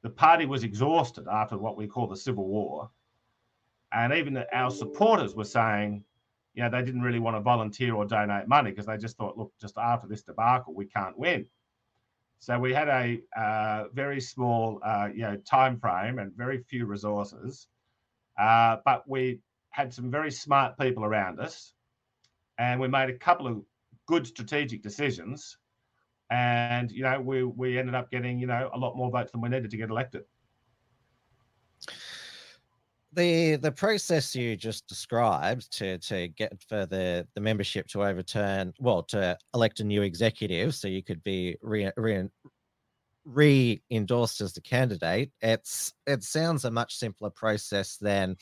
[0.02, 2.90] the party was exhausted after what we call the civil war.
[3.94, 6.04] And even our supporters were saying,
[6.54, 9.38] you know, they didn't really want to volunteer or donate money because they just thought,
[9.38, 11.46] look, just after this debacle, we can't win.
[12.40, 16.86] So we had a uh, very small, uh, you know, time frame and very few
[16.86, 17.68] resources,
[18.40, 21.74] uh, but we had some very smart people around us,
[22.58, 23.62] and we made a couple of
[24.08, 25.58] good strategic decisions
[26.32, 29.42] and you know we we ended up getting you know a lot more votes than
[29.42, 30.24] we needed to get elected
[33.14, 38.74] the the process you just described to to get for the the membership to overturn
[38.80, 42.28] well to elect a new executive so you could be re, re,
[43.26, 48.36] re-endorsed as the candidate it's it sounds a much simpler process than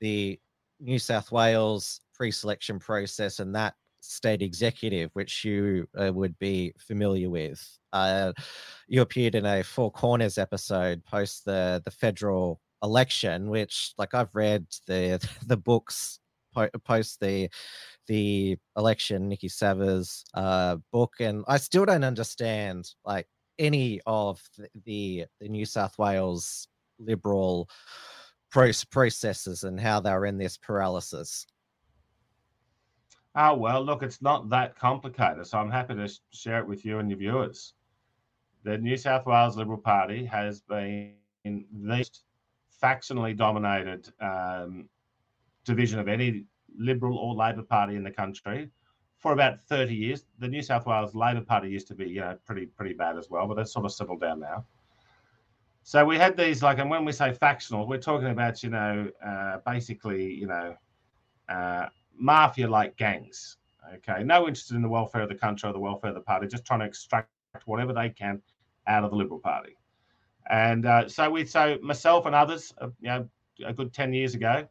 [0.00, 0.38] the
[0.80, 7.28] new south wales pre-selection process and that state executive, which you uh, would be familiar
[7.30, 7.78] with.
[7.92, 8.32] Uh,
[8.86, 14.34] you appeared in a Four Corners episode post the the federal election, which, like, I've
[14.34, 16.20] read the the books
[16.84, 17.48] post the
[18.06, 24.40] the election, Niki Savva's uh, book, and I still don't understand like any of
[24.84, 26.68] the, the, New South Wales
[26.98, 27.68] liberal
[28.50, 31.46] processes and how they're in this paralysis.
[33.34, 35.46] Oh, well, look, it's not that complicated.
[35.46, 37.74] So I'm happy to share it with you and your viewers.
[38.64, 41.14] The New South Wales Liberal Party has been
[41.44, 42.04] the
[42.82, 44.88] factionally dominated um,
[45.64, 46.44] division of any
[46.78, 48.70] Liberal or Labor Party in the country
[49.18, 50.24] for about 30 years.
[50.38, 53.28] The New South Wales Labor Party used to be, you know, pretty pretty bad as
[53.30, 54.64] well, but that's sort of settled down now.
[55.82, 59.08] So we had these like, and when we say factional, we're talking about, you know,
[59.24, 60.76] uh, basically, you know,
[61.48, 63.56] uh, mafia-like gangs.
[63.94, 66.46] Okay, no interest in the welfare of the country or the welfare of the party,
[66.46, 67.30] just trying to extract
[67.64, 68.42] whatever they can
[68.86, 69.76] out of the Liberal Party.
[70.48, 73.28] And uh, so we, so myself and others, uh, you know,
[73.66, 74.66] a good ten years ago,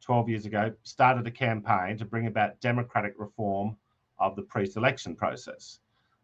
[0.00, 3.76] twelve years ago, started a campaign to bring about democratic reform
[4.18, 5.80] of the pre-selection process.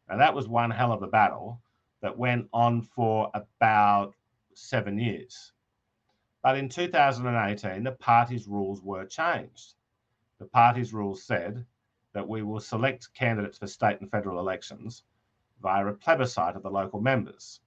[0.08, 1.60] And that was one hell of a battle
[2.00, 4.14] that went on for about
[4.54, 5.52] seven years.
[6.42, 9.74] But in 2018, the party's rules were changed
[10.42, 11.64] the party's rules said
[12.14, 15.04] that we will select candidates for state and federal elections
[15.62, 17.60] via a plebiscite of the local members.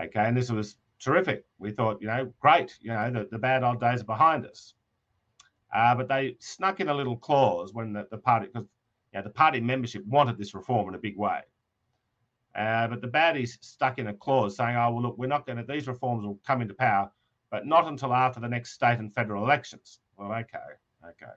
[0.00, 1.44] Okay, and this was terrific.
[1.58, 4.74] We thought, you know, great, you know, the, the bad old days are behind us.
[5.74, 8.66] Uh, but they snuck in a little clause when the, the party, because
[9.12, 11.40] you know, the party membership wanted this reform in a big way.
[12.54, 15.58] Uh, but the baddies stuck in a clause saying, oh, well, look, we're not going
[15.58, 17.10] to, these reforms will come into power,
[17.50, 19.98] but not until after the next state and federal elections.
[20.16, 20.58] Well, okay,
[21.04, 21.32] okay.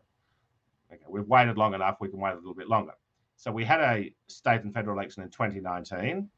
[0.93, 1.97] Okay, we've waited long enough.
[1.99, 2.93] We can wait a little bit longer.
[3.35, 6.29] So we had a state and federal election in 2019.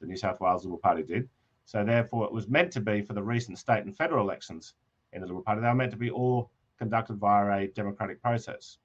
[0.00, 1.28] The New South Wales Liberal Party did.
[1.64, 4.74] So therefore, it was meant to be for the recent state and federal elections
[5.12, 5.60] in the Liberal Party.
[5.60, 8.78] They were meant to be all conducted via a democratic process.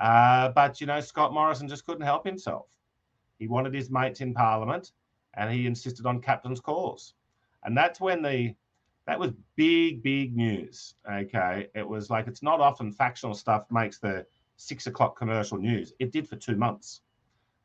[0.00, 2.66] Uh, but you know, Scott Morrison just couldn't help himself.
[3.38, 4.92] He wanted his mates in Parliament,
[5.34, 7.14] and he insisted on captain's calls.
[7.64, 8.54] And that's when the
[9.06, 10.94] that was big, big news.
[11.10, 11.68] Okay.
[11.74, 14.24] It was like it's not often factional stuff makes the
[14.56, 15.92] six o'clock commercial news.
[15.98, 17.00] It did for two months.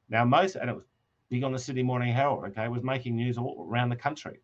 [0.09, 0.85] Now, most, and it was
[1.29, 4.41] big on the Sydney Morning Herald, okay, was making news all around the country.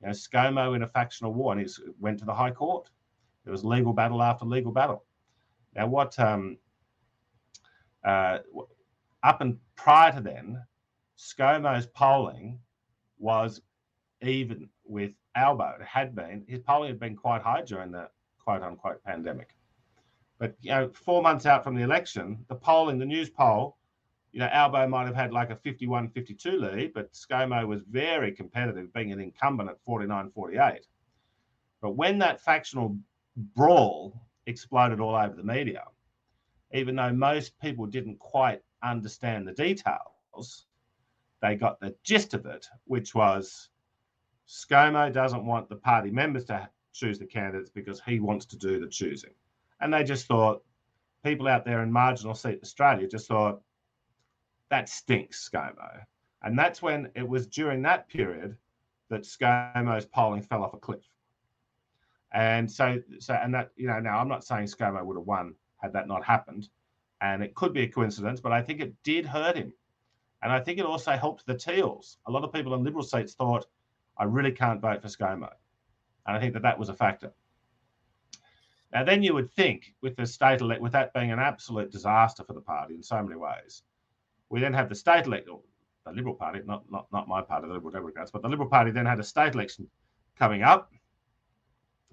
[0.00, 1.70] You know, ScoMo in a factional war, and it
[2.00, 2.88] went to the High Court.
[3.44, 5.04] There was legal battle after legal battle.
[5.74, 6.58] Now, what, um,
[8.04, 8.38] uh,
[9.22, 10.62] up and prior to then,
[11.18, 12.58] ScoMo's polling
[13.18, 13.60] was
[14.22, 15.76] even with Albo.
[15.80, 16.44] It had been.
[16.48, 18.08] His polling had been quite high during the
[18.38, 19.56] quote unquote pandemic.
[20.38, 23.76] But you know, four months out from the election, the polling, the news poll,
[24.36, 28.32] you know, Albo might have had like a 51 52 lead, but ScoMo was very
[28.32, 30.86] competitive, being an incumbent at 49 48.
[31.80, 32.98] But when that factional
[33.34, 35.84] brawl exploded all over the media,
[36.74, 40.66] even though most people didn't quite understand the details,
[41.40, 43.70] they got the gist of it, which was
[44.46, 48.80] ScoMo doesn't want the party members to choose the candidates because he wants to do
[48.80, 49.32] the choosing.
[49.80, 50.62] And they just thought,
[51.24, 53.62] people out there in marginal seat Australia just thought,
[54.70, 56.00] that stinks, ScoMo.
[56.42, 58.56] And that's when it was during that period
[59.08, 61.04] that ScoMo's polling fell off a cliff.
[62.32, 65.54] And so, so, and that, you know, now I'm not saying ScoMo would have won
[65.78, 66.68] had that not happened.
[67.20, 69.72] And it could be a coincidence, but I think it did hurt him.
[70.42, 72.18] And I think it also helped the Teals.
[72.26, 73.66] A lot of people in Liberal seats thought,
[74.18, 75.50] I really can't vote for ScoMo.
[76.26, 77.32] And I think that that was a factor.
[78.92, 82.44] Now, then you would think with the state elect, with that being an absolute disaster
[82.44, 83.82] for the party in so many ways,
[84.50, 85.62] we then have the state elect, oh,
[86.04, 88.90] the Liberal Party, not, not, not my party, the Liberal Democrats, but the Liberal Party
[88.90, 89.88] then had a state election
[90.38, 90.92] coming up.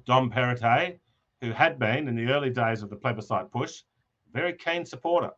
[0.05, 0.99] Dom Perrottet,
[1.41, 3.84] who had been in the early days of the plebiscite push,
[4.34, 5.31] very keen supporter.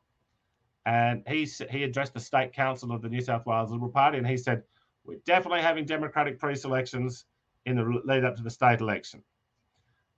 [0.85, 4.27] And he, he addressed the state council of the New South Wales Liberal Party and
[4.27, 4.63] he said,
[5.03, 7.25] we're definitely having democratic pre-selections
[7.65, 9.21] in the lead up to the state election.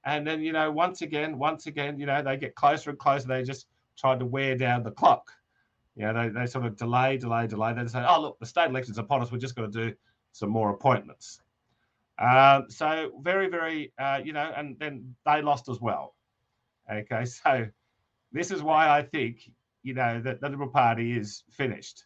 [0.05, 3.27] And then, you know, once again, once again, you know, they get closer and closer.
[3.27, 3.67] They just
[3.97, 5.31] tried to wear down the clock.
[6.05, 7.73] Know, they, they sort of delay, delay, delay.
[7.73, 9.31] They say, oh, look, the state election's upon us.
[9.31, 9.95] We're just going to do
[10.31, 11.41] some more appointments.
[12.19, 16.15] Um, so very, very, uh, you know, and then they lost as well.
[16.91, 17.67] Okay, so
[18.31, 19.49] this is why I think,
[19.83, 22.05] you know, that the Liberal Party is finished.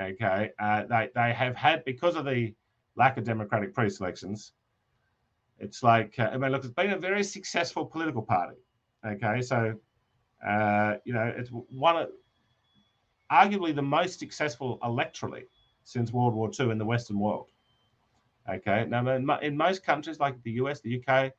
[0.00, 2.54] Okay, uh, they they have had because of the
[2.94, 4.52] lack of democratic pre-selections.
[5.58, 8.58] It's like uh, I mean, look, it's been a very successful political party.
[9.04, 9.74] Okay, so
[10.46, 12.08] uh, you know, it's one of
[13.30, 15.44] arguably the most successful electorally
[15.84, 17.50] since World War II in the Western world.
[18.48, 19.06] Okay, now
[19.38, 21.32] in most countries like the US, the UK,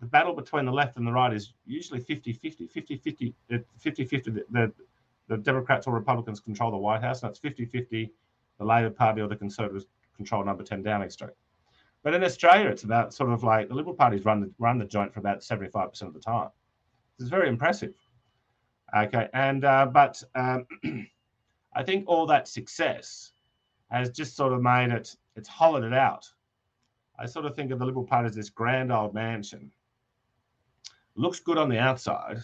[0.00, 3.34] the battle between the left and the right is usually 50 50, 50 50,
[3.78, 4.30] 50 50.
[4.30, 4.72] The,
[5.28, 8.10] the Democrats or Republicans control the White House, and it's 50 50
[8.58, 11.30] the Labor Party or the Conservatives control number 10 Downing Street.
[12.02, 14.84] But in Australia, it's about sort of like the Liberal Party's run the, run the
[14.84, 16.48] joint for about 75% of the time.
[17.18, 17.94] It's very impressive.
[18.96, 20.66] Okay, and uh, but um,
[21.74, 23.32] I think all that success
[23.90, 26.26] has just sort of made it, it's hollowed it out.
[27.18, 29.70] I sort of think of the Liberal Party as this grand old mansion.
[31.16, 32.38] Looks good on the outside,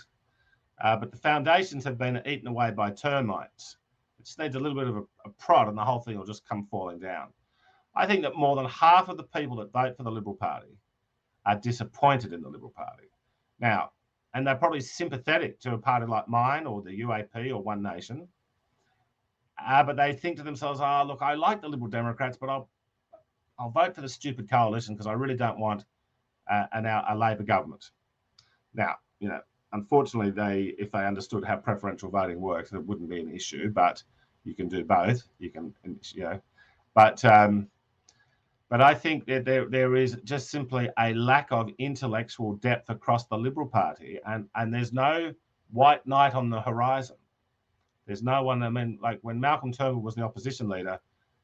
[0.83, 3.77] uh, but the foundations have been eaten away by termites.
[4.19, 6.27] It just needs a little bit of a, a prod, and the whole thing will
[6.27, 7.29] just come falling down.
[7.95, 10.79] I think that more than half of the people that vote for the Liberal Party
[11.47, 13.09] are disappointed in the Liberal Party.
[13.59, 13.93] Now,
[14.35, 18.29] and they're probably sympathetic to a party like mine or the UAP or One Nation.
[19.65, 22.69] Uh, but they think to themselves, "Oh, look, I like the Liberal Democrats, but I'll
[23.59, 25.85] I'll vote for the stupid coalition because I really don't want
[26.51, 27.91] uh, an, a Labor government."
[28.75, 29.41] Now, you know,
[29.73, 33.71] unfortunately, they if they understood how preferential voting works, it wouldn't be an issue.
[33.71, 34.03] But
[34.45, 35.23] you can do both.
[35.39, 36.41] You can, you know,
[36.95, 37.69] but um,
[38.69, 43.27] but I think that there, there is just simply a lack of intellectual depth across
[43.27, 45.33] the Liberal Party, and, and there's no
[45.71, 47.17] white knight on the horizon.
[48.07, 48.63] There's no one.
[48.63, 50.99] I mean, like when Malcolm Turnbull was the opposition leader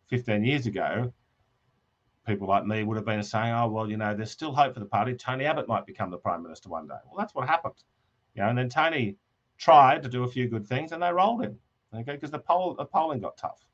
[0.09, 1.13] 15 years ago,
[2.27, 4.81] people like me would have been saying, "Oh, well, you know, there's still hope for
[4.81, 5.15] the party.
[5.15, 7.83] Tony Abbott might become the prime minister one day." Well, that's what happened,
[8.35, 8.49] you know.
[8.49, 9.17] And then Tony
[9.59, 11.59] tried to do a few good things, and they rolled him,
[11.95, 13.65] okay, because the poll the polling got tough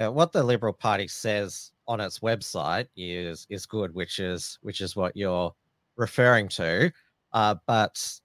[0.00, 4.80] uh, what the Liberal Party says on its website is is good, which is which
[4.80, 5.54] is what you're
[5.96, 6.90] referring to.
[7.32, 8.20] Uh, but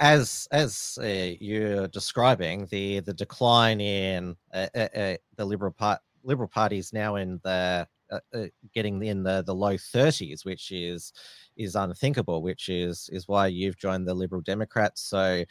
[0.00, 6.00] as as uh, you're describing the the decline in uh, uh, uh the Liberal Part
[6.24, 10.72] Liberal Party is now in the uh, uh, getting in the the low 30s, which
[10.72, 11.12] is
[11.56, 12.42] is unthinkable.
[12.42, 15.02] Which is is why you've joined the Liberal Democrats.
[15.02, 15.44] So,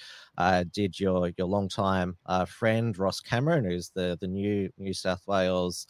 [0.73, 5.87] did your your longtime friend Ross Cameron, who's the the new New South Wales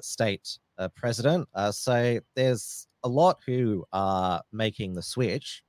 [0.00, 0.58] state
[0.96, 1.48] president.
[1.70, 5.63] so there's a lot who are making the switch.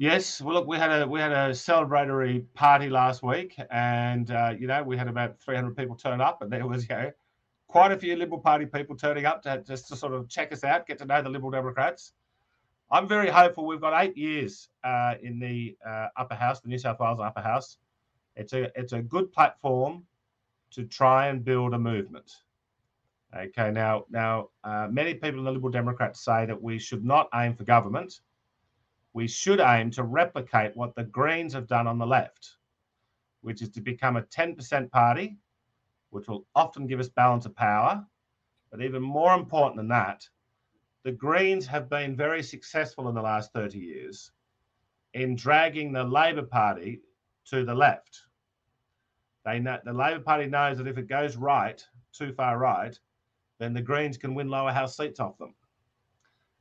[0.00, 4.54] Yes, well, look, we had a we had a celebratory party last week, and uh,
[4.58, 7.12] you know we had about 300 people turn up, and there was you know
[7.68, 10.64] quite a few Liberal Party people turning up to just to sort of check us
[10.64, 12.14] out, get to know the Liberal Democrats.
[12.90, 13.66] I'm very hopeful.
[13.66, 17.42] We've got eight years uh, in the uh, upper house, the New South Wales upper
[17.42, 17.76] house.
[18.36, 20.04] It's a it's a good platform
[20.70, 22.36] to try and build a movement.
[23.36, 27.28] Okay, now now uh, many people in the Liberal Democrats say that we should not
[27.34, 28.20] aim for government.
[29.12, 32.56] We should aim to replicate what the Greens have done on the left,
[33.40, 35.36] which is to become a 10% party
[36.10, 38.04] which will often give us balance of power.
[38.70, 40.28] But even more important than that,
[41.02, 44.30] the Greens have been very successful in the last 30 years
[45.14, 47.00] in dragging the Labor Party
[47.46, 48.20] to the left.
[49.44, 52.96] They know, the Labor Party knows that if it goes right, too far right,
[53.58, 55.54] then the Greens can win lower house seats off them.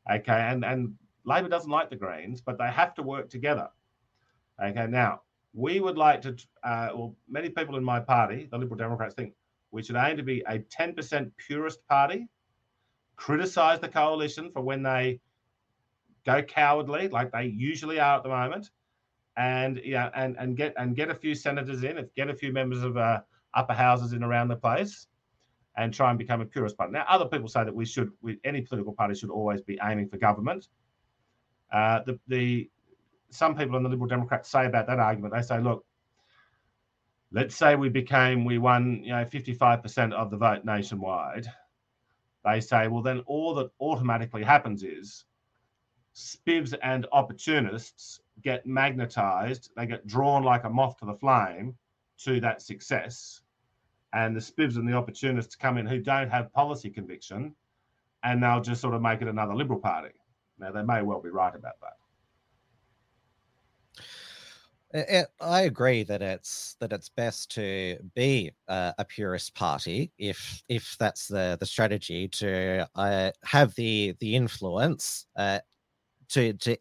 [0.09, 0.95] Okay, and, and
[1.25, 3.69] Labor doesn't like the Greens, but they have to work together.
[4.63, 5.21] Okay, now
[5.53, 9.33] we would like to, uh, well, many people in my party, the Liberal Democrats, think
[9.71, 12.27] we should aim to be a 10% purist party,
[13.15, 15.19] criticize the coalition for when they
[16.25, 18.69] go cowardly, like they usually are at the moment,
[19.37, 22.83] and yeah, and and get and get a few senators in, get a few members
[22.83, 23.21] of uh,
[23.53, 25.07] upper houses in around the place,
[25.77, 26.91] and try and become a purist party.
[26.91, 30.09] Now, other people say that we should, we, any political party should always be aiming
[30.09, 30.67] for government.
[31.71, 32.69] Uh, the the
[33.29, 35.85] some people in the Liberal Democrats say about that argument, they say, look,
[37.31, 41.47] let's say we became we won you know 55% of the vote nationwide.
[42.43, 45.25] They say well then all that automatically happens is
[46.15, 51.75] spivs and opportunists get magnetized they get drawn like a moth to the flame
[52.17, 53.41] to that success
[54.13, 57.53] and the spivs and the opportunists come in who don't have policy conviction
[58.23, 60.18] and they'll just sort of make it another liberal party
[60.59, 61.97] now they may well be right about that.
[65.39, 70.95] I agree that it's that it's best to be uh, a purist party if if
[70.99, 75.59] that's the the strategy to uh, have the the influence uh,
[76.29, 76.75] to to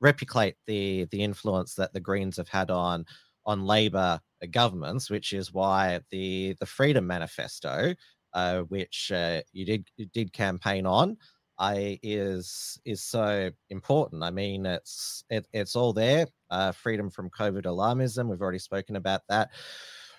[0.00, 3.06] replicate the the influence that the Greens have had on
[3.46, 4.20] on Labor
[4.50, 7.94] governments, which is why the the Freedom Manifesto,
[8.34, 11.16] uh, which uh, you did you did campaign on,
[11.64, 14.22] I is is so important.
[14.22, 16.26] I mean, it's it, it's all there.
[16.50, 18.28] Uh, freedom from COVID alarmism.
[18.28, 19.50] We've already spoken about that.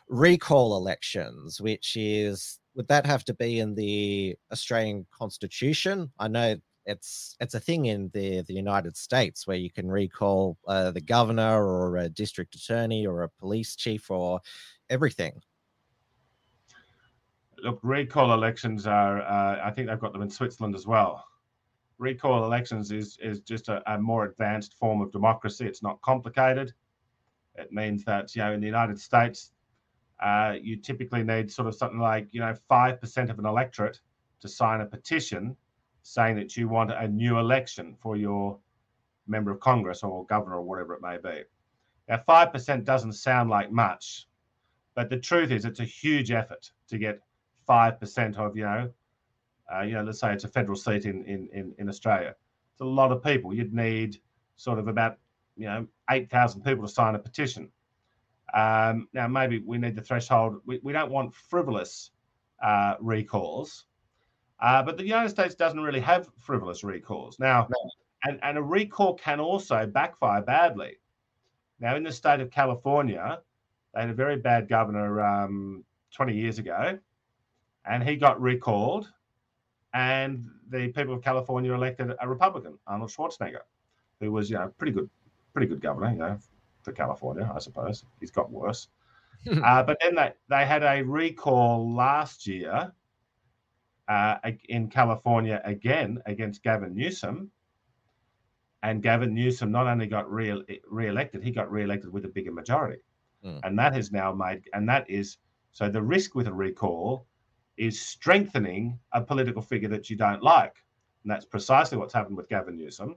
[0.07, 6.11] Recall elections, which is would that have to be in the Australian Constitution?
[6.17, 6.55] I know
[6.87, 11.01] it's it's a thing in the the United States where you can recall uh, the
[11.01, 14.39] governor or a district attorney or a police chief or
[14.89, 15.39] everything.
[17.63, 19.21] Look, recall elections are.
[19.21, 21.23] Uh, I think they've got them in Switzerland as well.
[21.97, 25.65] Recall elections is is just a, a, more advanced form of democracy.
[25.65, 26.73] It's not complicated.
[27.55, 29.51] It means that you know in the United States,
[30.21, 33.99] uh, you typically need sort of something like you know five percent of an electorate
[34.41, 35.55] to sign a petition
[36.03, 38.59] saying that you want a new election for your
[39.27, 41.43] member of Congress or governor or whatever it may be.
[42.07, 44.27] Now, five percent doesn't sound like much,
[44.93, 47.19] but the truth is it's a huge effort to get
[47.65, 48.91] five percent of you know
[49.73, 52.35] uh, you know, let's say it's a federal seat in, in, in, in Australia.
[52.73, 53.53] It's a lot of people.
[53.53, 54.19] You'd need
[54.55, 55.17] sort of about,
[55.55, 57.69] you know, 8,000 people to sign a petition.
[58.53, 60.61] Um, now, maybe we need the threshold.
[60.65, 62.11] We, we don't want frivolous
[62.63, 63.85] uh, recalls,
[64.59, 67.39] uh, but the United States doesn't really have frivolous recalls.
[67.39, 67.89] Now, no.
[68.23, 70.97] and, and a recall can also backfire badly.
[71.79, 73.41] Now, in the state of California,
[73.93, 76.97] they had a very bad governor um, 20 years ago,
[77.85, 79.11] and he got recalled
[79.95, 83.61] and the people of California elected a Republican, Arnold Schwarzenegger,
[84.19, 85.09] who was, you know, pretty good,
[85.53, 86.37] pretty good governor, you know,
[86.83, 88.03] for California, I suppose.
[88.19, 88.89] He's got worse.
[89.63, 92.91] uh, but then they, they had a recall last year
[94.09, 94.35] uh,
[94.67, 97.49] in California again against Gavin Newsom.
[98.83, 103.01] And Gavin Newsom not only got re- re-elected, he got re-elected with a bigger majority.
[103.45, 103.61] Mm.
[103.63, 105.37] And that has now made, and that is,
[105.71, 107.27] so the risk with a recall
[107.77, 110.75] is strengthening a political figure that you don't like.
[111.23, 113.15] And that's precisely what's happened with Gavin Newsom.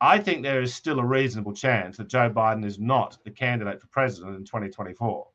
[0.00, 3.80] I think there is still a reasonable chance that Joe Biden is not the candidate
[3.80, 5.26] for president in 2024.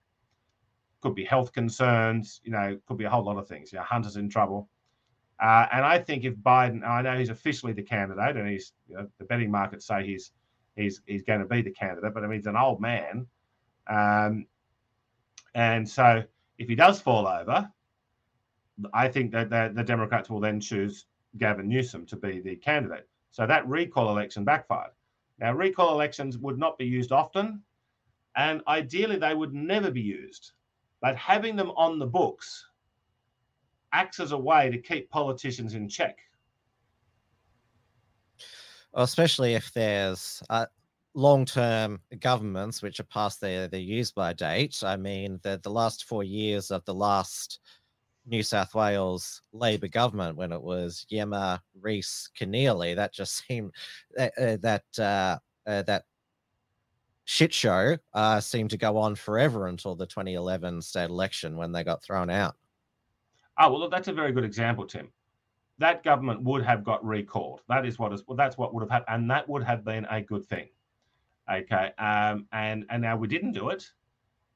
[1.01, 3.72] Could be health concerns, you know, could be a whole lot of things.
[3.72, 4.70] You know, Hunter's in trouble.
[5.41, 8.95] Uh, and I think if Biden, I know he's officially the candidate, and he's you
[8.95, 10.32] know, the betting markets say he's
[10.76, 13.26] he's he's going to be the candidate, but I mean he's an old man,
[13.88, 14.45] um,
[15.55, 16.22] and so
[16.59, 17.68] if he does fall over,
[18.93, 21.05] I think that the, the Democrats will then choose
[21.38, 23.07] Gavin Newsom to be the candidate.
[23.32, 24.91] So that recall election backfired.
[25.39, 27.63] Now, recall elections would not be used often,
[28.36, 30.51] and ideally they would never be used.
[31.01, 32.67] But having them on the books
[33.91, 36.19] acts as a way to keep politicians in check.
[38.93, 40.65] Especially if there's uh,
[41.13, 44.82] long-term governments which are past their their use by date.
[44.84, 47.59] I mean, the the last four years of the last
[48.26, 52.95] New South Wales Labor government when it was Iemma Rees Keneally.
[52.95, 53.74] That just seemed
[54.17, 54.30] uh,
[54.61, 56.03] that uh, uh, that
[57.26, 61.84] shit show uh, seemed to go on forever until the 2011 state election when they
[61.84, 62.55] got thrown out.
[63.59, 65.09] Oh well, that's a very good example, Tim.
[65.78, 67.61] That government would have got recalled.
[67.67, 70.05] That is what is well, that's what would have happened, and that would have been
[70.09, 70.69] a good thing.
[71.51, 73.89] Okay, um, and and now we didn't do it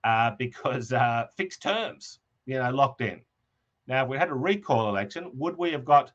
[0.04, 3.22] uh, because uh, fixed terms, you know, locked in.
[3.88, 6.12] Now, if we had a recall election, would we have got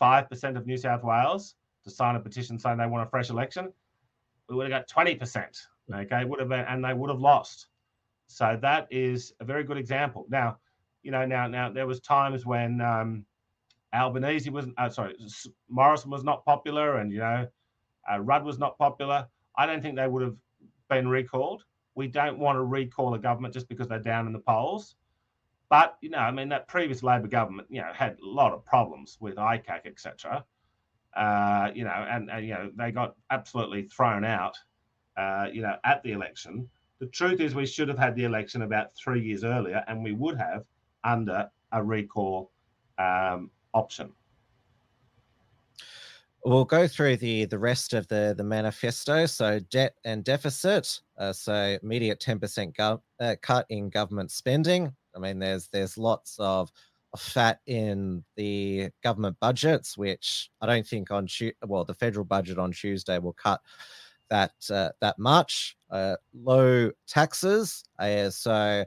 [0.00, 1.54] 5% of New South Wales
[1.84, 3.72] to sign a petition saying they want a fresh election?
[4.48, 5.44] We would have got 20%.
[5.92, 7.66] Okay, would have been, and they would have lost.
[8.28, 10.26] So that is a very good example.
[10.28, 10.58] Now,
[11.02, 13.24] you know, now, now there was times when um,
[13.92, 15.16] Albanese was, uh, sorry,
[15.68, 17.46] Morrison was not popular, and you know,
[18.10, 19.26] uh, Rudd was not popular.
[19.56, 20.36] I don't think they would have
[20.88, 21.64] been recalled.
[21.96, 24.94] We don't want to recall a government just because they're down in the polls.
[25.70, 28.64] But you know, I mean, that previous Labor government, you know, had a lot of
[28.64, 30.44] problems with ICAC, etc.
[31.16, 34.56] Uh, you know, and, and, you know they got absolutely thrown out.
[35.16, 36.68] Uh, you know, at the election.
[36.98, 40.12] The truth is, we should have had the election about three years earlier, and we
[40.12, 40.64] would have
[41.04, 42.50] under a recall
[42.98, 44.12] um, option.
[46.44, 49.26] We'll go through the the rest of the the manifesto.
[49.26, 51.00] So debt and deficit.
[51.18, 54.92] Uh, so immediate ten percent gov- uh, cut in government spending.
[55.14, 56.70] I mean, there's there's lots of,
[57.16, 61.26] fat in the government budgets, which I don't think on
[61.66, 63.60] well the federal budget on Tuesday will cut
[64.28, 65.76] that uh, that much.
[65.90, 68.84] Uh, low taxes, uh, so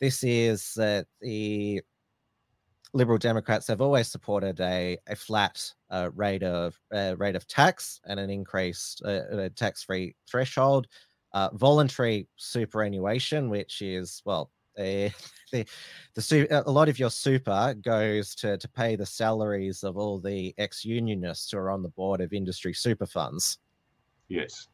[0.00, 1.82] this is uh, the
[2.92, 8.00] Liberal Democrats have always supported a, a flat uh, rate of uh, rate of tax
[8.06, 10.86] and an increased uh, tax free threshold.
[11.32, 15.12] Uh, voluntary superannuation, which is well the
[15.52, 15.66] the,
[16.14, 20.54] the a lot of your super goes to to pay the salaries of all the
[20.58, 23.58] ex unionists who are on the board of industry super funds.
[24.28, 24.68] Yes.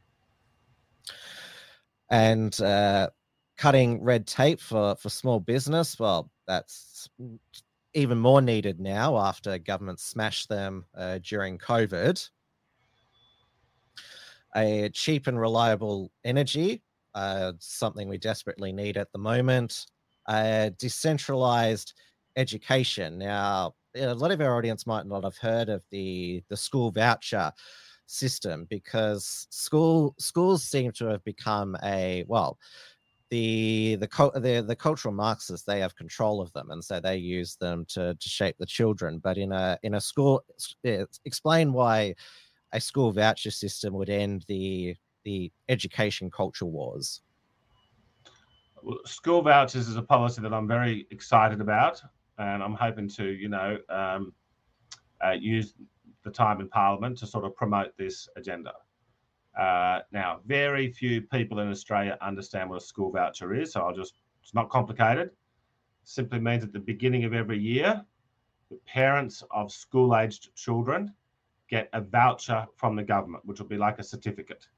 [2.11, 3.11] And uh,
[3.57, 5.99] cutting red tape for for small business.
[5.99, 7.09] Well, that's
[7.94, 12.28] even more needed now after government smashed them uh, during COVID.
[14.55, 16.82] A cheap and reliable energy,
[17.17, 19.87] uh, something we desperately need at the moment.
[20.27, 21.95] Uh, decentralized
[22.37, 23.19] education.
[23.19, 27.51] Now, a lot of our audience might not have heard of the the school voucher
[28.07, 32.59] system because school schools seem to have become a well
[33.31, 37.57] the the the the cultural Marxists they have control of them, and so they use
[37.57, 39.19] them to to shape the children.
[39.19, 40.45] But in a in a school,
[41.25, 42.14] explain why
[42.73, 44.97] a school voucher system would end the
[45.27, 46.64] the education culture.
[46.64, 47.03] Well,
[49.05, 52.01] school vouchers is a policy that I'm very excited about,
[52.39, 54.33] and I'm hoping to you know um,
[55.22, 55.74] uh, use
[56.22, 58.72] the time in Parliament to sort of promote this agenda.
[59.59, 63.95] Uh, now, very few people in Australia understand what a school voucher is, so I'll
[63.95, 65.31] just, it's not complicated.
[66.05, 68.05] Simply means at the beginning of every year,
[68.70, 71.12] the parents of school aged children
[71.68, 74.68] get a voucher from the government, which will be like a certificate.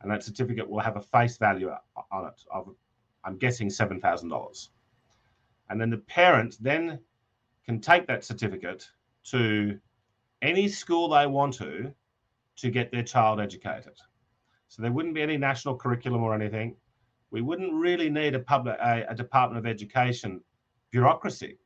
[0.00, 1.70] And that certificate will have a face value
[2.10, 2.74] on it of,
[3.24, 4.68] I'm guessing, $7,000.
[5.70, 6.98] And then the parent then
[7.64, 8.86] can take that certificate
[9.24, 9.78] to
[10.42, 11.92] any school they want to
[12.56, 13.98] to get their child educated.
[14.68, 16.76] So there wouldn't be any national curriculum or anything.
[17.30, 20.40] We wouldn't really need a public a, a Department of Education
[20.90, 21.58] bureaucracy.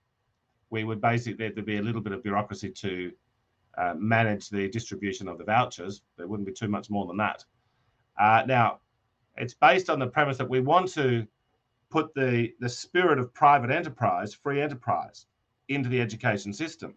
[0.71, 3.13] We would basically there'd be a little bit of bureaucracy to
[3.77, 6.03] uh, manage the distribution of the vouchers.
[6.17, 7.45] There wouldn't be too much more than that.
[8.19, 8.81] Uh, now,
[9.37, 11.27] it's based on the premise that we want to
[11.91, 15.27] put the the spirit of private enterprise, free enterprise,
[15.69, 16.95] into the education system.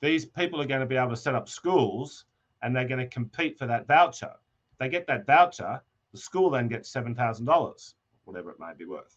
[0.00, 2.24] These people are going to be able to set up schools
[2.62, 4.32] and they're going to compete for that voucher.
[4.78, 5.80] They get that voucher,
[6.12, 9.16] the school then gets $7,000, whatever it may be worth.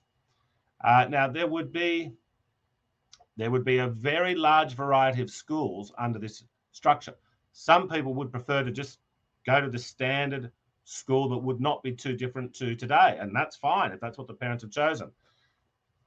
[0.84, 2.12] Uh, now, there would be
[3.38, 7.14] there would be a very large variety of schools under this structure.
[7.52, 9.00] Some people would prefer to just
[9.46, 10.52] go to the standard
[10.88, 14.26] school that would not be too different to today, and that's fine if that's what
[14.28, 15.12] the parents have chosen.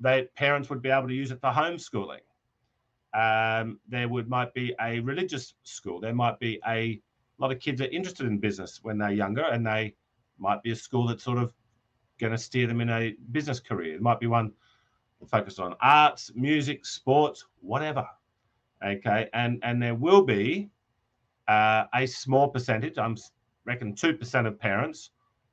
[0.01, 2.21] They parents would be able to use it for homeschooling.
[3.13, 6.01] Um, there would might be a religious school.
[6.01, 9.45] There might be a a lot of kids are interested in business when they're younger,
[9.45, 9.95] and they
[10.39, 11.53] might be a school that's sort of
[12.19, 13.95] going to steer them in a business career.
[13.95, 14.53] It might be one
[15.27, 18.07] focused on arts, music, sports, whatever.
[18.83, 20.71] Okay, and and there will be
[21.49, 22.97] uh, a small percentage.
[22.97, 23.17] I'm
[23.65, 25.11] reckon two percent of parents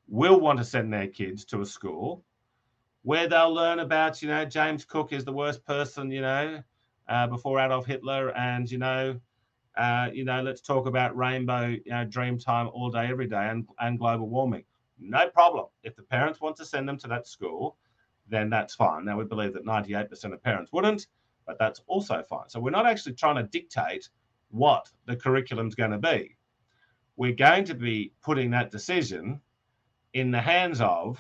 [0.08, 2.24] will want to send their kids to a school
[3.04, 6.62] where they'll learn about, you know, James Cook is the worst person, you know,
[7.08, 9.20] uh, before Adolf Hitler, and you know,
[9.78, 13.48] uh, you know, let's talk about rainbow, you know, dream time all day, every day,
[13.50, 14.64] and, and global warming.
[15.00, 15.68] No problem.
[15.84, 17.78] If the parents want to send them to that school,
[18.28, 19.06] then that's fine.
[19.06, 21.08] Now, we believe that 98% of parents wouldn't,
[21.46, 22.50] but that's also fine.
[22.50, 24.10] So, we're not actually trying to dictate
[24.50, 26.37] what the curriculum's going to be.
[27.18, 29.42] We're going to be putting that decision
[30.14, 31.20] in the hands of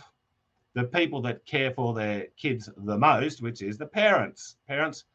[0.73, 4.57] the people that care for their kids the most, which is the parents.
[4.67, 5.05] Parents,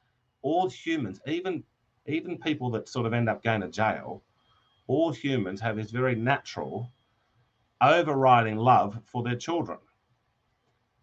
[0.42, 1.62] all humans, even
[2.06, 4.24] even people that sort of end up going to jail,
[4.88, 6.90] all humans have this very natural
[7.80, 9.78] overriding love for their children.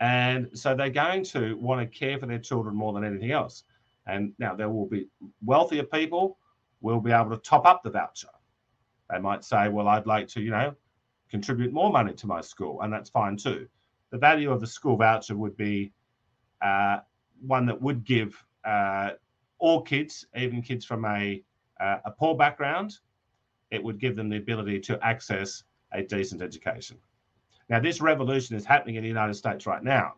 [0.01, 3.63] And so they're going to want to care for their children more than anything else.
[4.07, 5.07] And now there will be
[5.45, 6.38] wealthier people
[6.82, 8.30] will be able to top up the voucher.
[9.10, 10.74] They might say, well, I'd like to, you know,
[11.30, 13.68] contribute more money to my school, and that's fine too.
[14.12, 15.91] The value of the school voucher would be
[16.62, 16.97] uh,
[17.41, 19.12] one that would give uh,
[19.60, 21.43] all kids, even kids from a,
[21.80, 22.97] uh, a poor background,
[23.72, 26.97] it would give them the ability to access a decent education.
[27.70, 30.16] Now, this revolution is happening in the United States right now.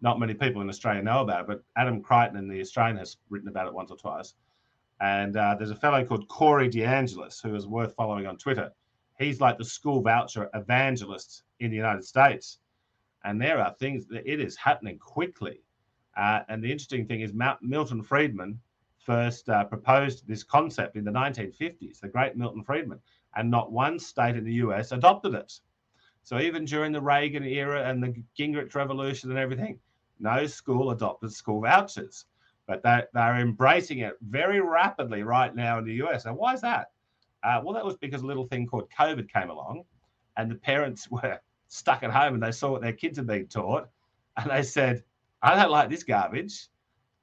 [0.00, 3.16] Not many people in Australia know about it, but Adam Creighton in the Australian has
[3.30, 4.34] written about it once or twice.
[5.00, 8.70] And uh, there's a fellow called Corey DeAngelis who is worth following on Twitter.
[9.18, 12.58] He's like the school voucher evangelist in the United States.
[13.24, 15.60] And there are things that it is happening quickly.
[16.16, 18.58] Uh, and the interesting thing is, Milton Friedman
[18.98, 22.98] first uh, proposed this concept in the 1950s, the great Milton Friedman,
[23.36, 25.52] and not one state in the US adopted it.
[26.22, 29.78] So even during the Reagan era and the Gingrich Revolution and everything,
[30.18, 32.24] no school adopted school vouchers.
[32.66, 36.24] But they, they're embracing it very rapidly right now in the US.
[36.24, 36.90] And why is that?
[37.42, 39.84] Uh, well, that was because a little thing called COVID came along,
[40.36, 41.38] and the parents were
[41.68, 43.88] stuck at home and they saw what their kids had been taught,
[44.36, 45.02] and they said,
[45.42, 46.68] I don't like this garbage.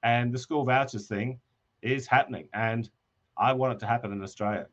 [0.04, 1.40] And the school vouchers thing
[1.82, 2.48] is happening.
[2.54, 2.90] And
[3.38, 4.68] I want it to happen in Australia.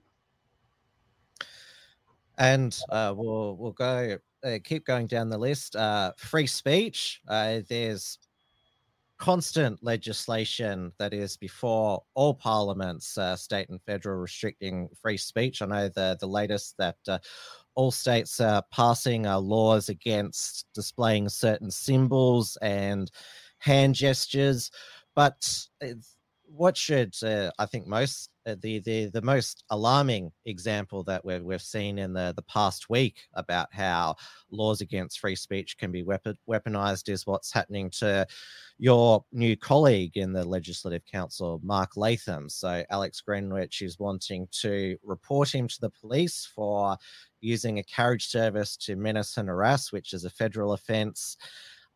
[2.39, 5.77] And uh, we'll we'll go uh, keep going down the list.
[5.77, 7.21] Uh, free speech.
[7.29, 8.19] Uh, there's
[9.21, 15.61] constant legislation that is before all parliaments, uh, state and federal, restricting free speech.
[15.61, 17.19] I know the the latest that uh,
[17.75, 23.11] all states are passing uh, laws against displaying certain symbols and
[23.59, 24.71] hand gestures.
[25.15, 25.67] But
[26.47, 31.25] what should uh, I think most uh, Uh, the the the most alarming example that
[31.25, 34.15] we've we've seen in the the past week about how
[34.51, 38.27] laws against free speech can be weapon, weaponized is what's happening to
[38.79, 42.49] your new colleague in the Legislative Council, Mark Latham.
[42.49, 46.97] So Alex Greenwich is wanting to report him to the police for
[47.41, 51.37] using a carriage service to menace and harass, which is a federal offence.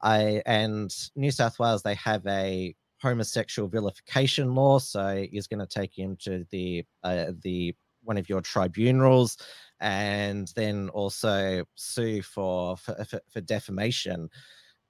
[0.02, 2.74] I, and New South Wales, they have a
[3.04, 8.28] homosexual vilification law, so he's going to take him to the uh, the one of
[8.28, 9.36] your tribunals,
[9.80, 12.96] and then also sue for for,
[13.30, 14.28] for, defamation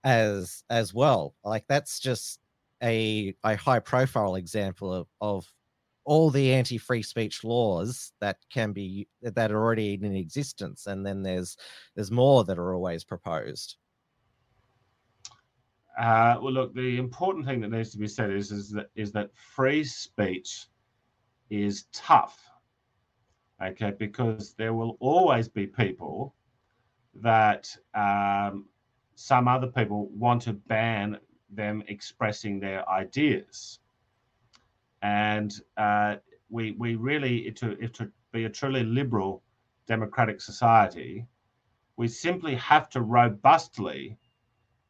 [0.04, 1.34] as as well.
[1.44, 2.38] Like that's just
[2.82, 5.52] a a high profile example of, of
[6.04, 11.22] all the anti-free speech laws that can be that are already in existence and then
[11.22, 11.56] there's
[11.94, 13.76] there's more that are always proposed
[15.98, 19.12] uh, well, look, the important thing that needs to be said is, is that is
[19.12, 20.66] that free speech
[21.50, 22.40] is tough,
[23.62, 23.92] okay?
[23.98, 26.34] Because there will always be people
[27.14, 28.66] that um,
[29.14, 31.18] some other people want to ban
[31.50, 33.78] them expressing their ideas,
[35.02, 36.16] and uh,
[36.50, 39.44] we we really to to be a truly liberal
[39.86, 41.24] democratic society,
[41.96, 44.18] we simply have to robustly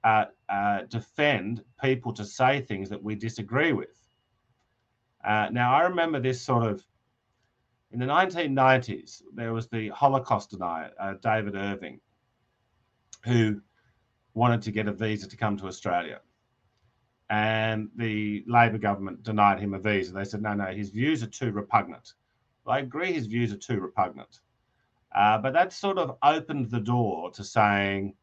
[0.05, 3.99] uh, uh, defend people to say things that we disagree with.
[5.25, 6.85] Uh, now, I remember this sort of
[7.95, 12.01] in the 1990s, there was the Holocaust denier, uh, David Irving,
[13.25, 13.61] who
[14.35, 16.21] wanted to get a visa to come to Australia.
[17.31, 20.13] And the Labor government denied him a visa.
[20.13, 22.15] They said, no, no, his views are too repugnant.
[22.65, 24.41] Well, I agree his views are too repugnant.
[25.15, 28.15] Uh, but that sort of opened the door to saying,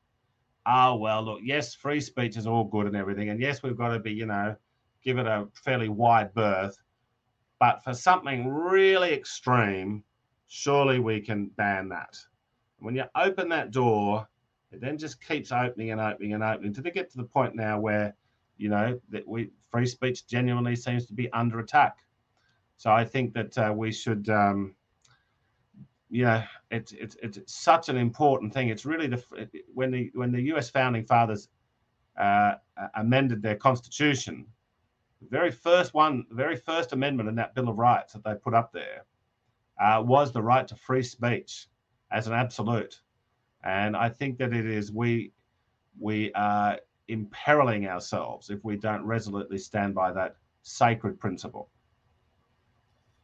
[0.65, 3.89] oh well look yes free speech is all good and everything and yes we've got
[3.89, 4.55] to be you know
[5.03, 6.77] give it a fairly wide berth
[7.59, 10.03] but for something really extreme
[10.47, 12.17] surely we can ban that.
[12.79, 14.27] When you open that door
[14.71, 17.79] it then just keeps opening and opening and opening to get to the point now
[17.79, 18.15] where
[18.57, 21.97] you know that we free speech genuinely seems to be under attack.
[22.77, 24.75] So i think that uh, we should um,
[26.11, 28.67] you know, it's it's it's such an important thing.
[28.67, 29.23] It's really the
[29.73, 30.69] when the when the U.S.
[30.69, 31.47] founding fathers
[32.19, 32.55] uh,
[32.95, 34.45] amended their constitution,
[35.21, 38.35] the very first one, the very first amendment in that Bill of Rights that they
[38.35, 39.05] put up there
[39.81, 41.67] uh, was the right to free speech
[42.11, 42.99] as an absolute,
[43.63, 45.31] and I think that it is we
[45.97, 51.69] we are imperiling ourselves if we don't resolutely stand by that sacred principle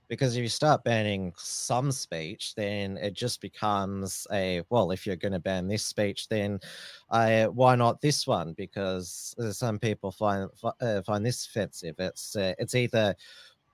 [0.07, 5.15] because if you start banning some speech then it just becomes a well if you're
[5.15, 6.59] going to ban this speech then
[7.09, 8.53] uh, why not this one?
[8.57, 10.49] because some people find
[10.81, 11.95] uh, find this offensive.
[11.99, 13.15] It's uh, it's either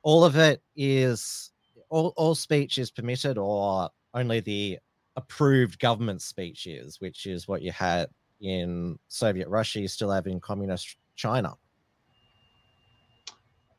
[0.04, 1.52] all of it is
[1.90, 4.78] all, all speech is permitted or only the
[5.16, 8.08] approved government speech is which is what you had
[8.42, 11.54] in soviet russia you still have in communist china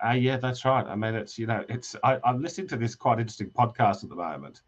[0.05, 0.87] uh, yeah, that's right.
[0.87, 4.11] I mean, it's you know, it's I, I'm listening to this quite interesting podcast at
[4.11, 4.63] the moment.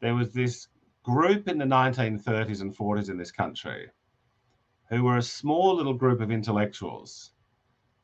[0.00, 0.68] There was this
[1.02, 3.88] group in the 1930s and 40s in this country
[4.88, 7.32] who were a small little group of intellectuals,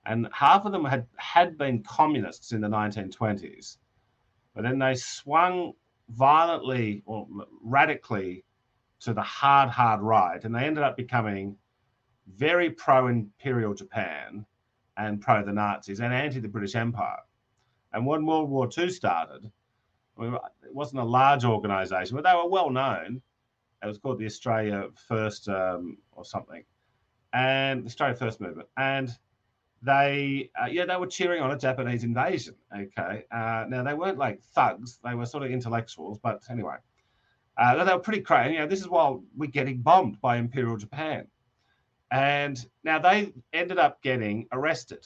[0.07, 3.79] and half of them had had been communists in the 1920s,
[4.55, 5.73] but then they swung
[6.11, 7.27] violently or
[7.63, 8.45] radically
[9.01, 11.57] to the hard, hard right, and they ended up becoming
[12.37, 14.47] very pro-imperial Japan
[14.97, 17.21] and pro the Nazis and anti the British Empire.
[17.93, 19.51] And when World War II started,
[20.19, 23.21] I mean, it wasn't a large organization, but they were well known.
[23.83, 26.65] It was called the Australia First um, or something,
[27.33, 28.69] and the Australia First movement.
[28.77, 29.11] And
[29.83, 32.55] they, uh, yeah, they were cheering on a Japanese invasion.
[32.75, 33.25] Okay.
[33.31, 36.77] Uh, now, they weren't like thugs, they were sort of intellectuals, but anyway.
[37.57, 38.55] Uh, they were pretty crazy.
[38.55, 41.27] You know, this is while we're getting bombed by Imperial Japan.
[42.15, 45.05] And now they ended up getting arrested,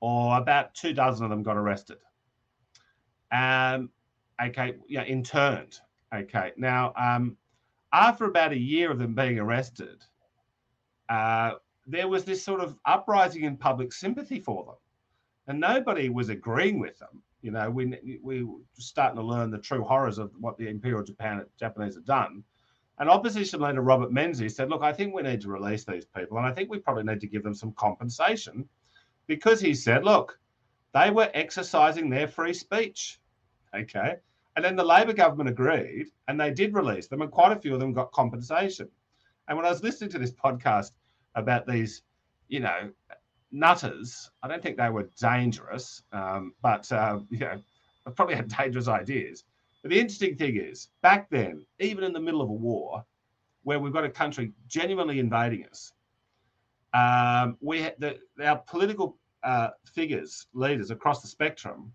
[0.00, 1.98] or about two dozen of them got arrested.
[3.30, 3.90] Um,
[4.42, 5.78] okay, yeah, interned.
[6.12, 7.36] Okay, now um,
[7.92, 10.02] after about a year of them being arrested,
[11.08, 11.52] uh,
[11.86, 14.74] there was this sort of uprising in public sympathy for them,
[15.46, 17.22] and nobody was agreeing with them.
[17.42, 21.04] You know, we we were starting to learn the true horrors of what the Imperial
[21.04, 22.42] Japan Japanese had done,
[22.98, 26.38] and opposition leader Robert Menzies said, Look, I think we need to release these people.
[26.38, 28.68] And I think we probably need to give them some compensation
[29.26, 30.38] because he said, Look,
[30.94, 33.20] they were exercising their free speech.
[33.74, 34.16] Okay.
[34.54, 37.74] And then the Labor government agreed and they did release them, and quite a few
[37.74, 38.88] of them got compensation.
[39.48, 40.92] And when I was listening to this podcast
[41.34, 42.02] about these,
[42.48, 42.90] you know,
[43.52, 44.30] nutters.
[44.42, 47.60] I don't think they were dangerous, um, but uh, you know,
[48.04, 49.44] they probably had dangerous ideas.
[49.86, 53.04] But the interesting thing is, back then, even in the middle of a war,
[53.62, 55.92] where we've got a country genuinely invading us,
[56.92, 61.92] um, we the, our political uh, figures, leaders across the spectrum,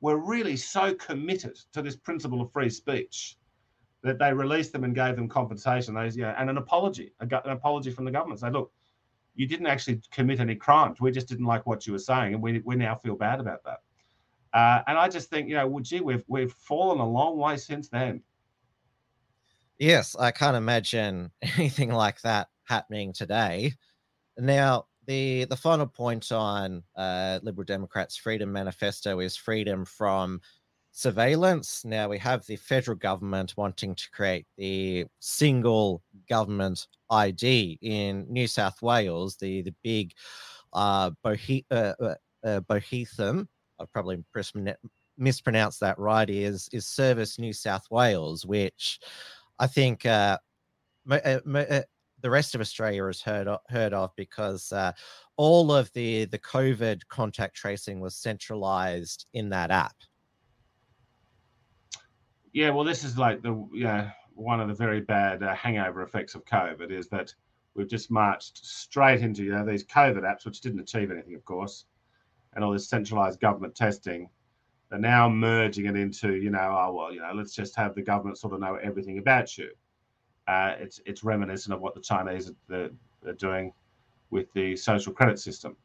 [0.00, 3.36] were really so committed to this principle of free speech
[4.02, 5.92] that they released them and gave them compensation.
[5.92, 8.40] Those, know, and an apology, an apology from the government.
[8.40, 8.72] Say, look,
[9.34, 11.02] you didn't actually commit any crimes.
[11.02, 13.62] We just didn't like what you were saying, and we, we now feel bad about
[13.64, 13.80] that.
[14.52, 17.56] Uh, and I just think, you know, well, gee, we've we've fallen a long way
[17.56, 18.22] since then.
[19.78, 23.74] Yes, I can't imagine anything like that happening today.
[24.36, 30.40] Now, the the final point on uh, Liberal Democrats' Freedom Manifesto is freedom from
[30.92, 31.84] surveillance.
[31.84, 38.46] Now we have the federal government wanting to create the single government ID in New
[38.46, 40.12] South Wales, the the big
[40.72, 42.60] uh, Bohe- uh, uh, uh.
[43.80, 44.22] I've probably
[45.16, 46.28] mispronounced that right.
[46.28, 49.00] Is is Service New South Wales, which
[49.58, 50.38] I think uh,
[51.10, 51.82] uh, uh,
[52.20, 54.92] the rest of Australia has heard of, heard of because uh,
[55.36, 59.96] all of the the COVID contact tracing was centralized in that app.
[62.52, 66.34] Yeah, well, this is like the yeah one of the very bad uh, hangover effects
[66.34, 67.34] of COVID is that
[67.74, 71.44] we've just marched straight into you know these COVID apps, which didn't achieve anything, of
[71.44, 71.84] course,
[72.54, 74.28] and all this centralized government testing.
[74.88, 78.02] They're now merging it into you know oh well you know let's just have the
[78.02, 79.70] government sort of know everything about you.
[80.48, 82.90] Uh, it's it's reminiscent of what the Chinese are,
[83.26, 83.72] are doing
[84.30, 85.76] with the social credit system.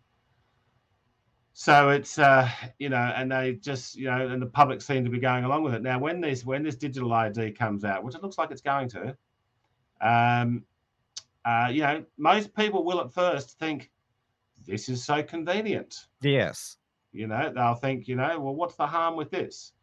[1.57, 2.49] So it's uh,
[2.79, 5.63] you know, and they just you know, and the public seem to be going along
[5.63, 5.97] with it now.
[5.97, 9.15] When this when this digital ID comes out, which it looks like it's going to,
[10.01, 10.63] um,
[11.45, 13.89] uh, you know, most people will at first think
[14.65, 16.07] this is so convenient.
[16.21, 16.77] Yes.
[17.11, 19.73] You know, they'll think, you know, well, what's the harm with this?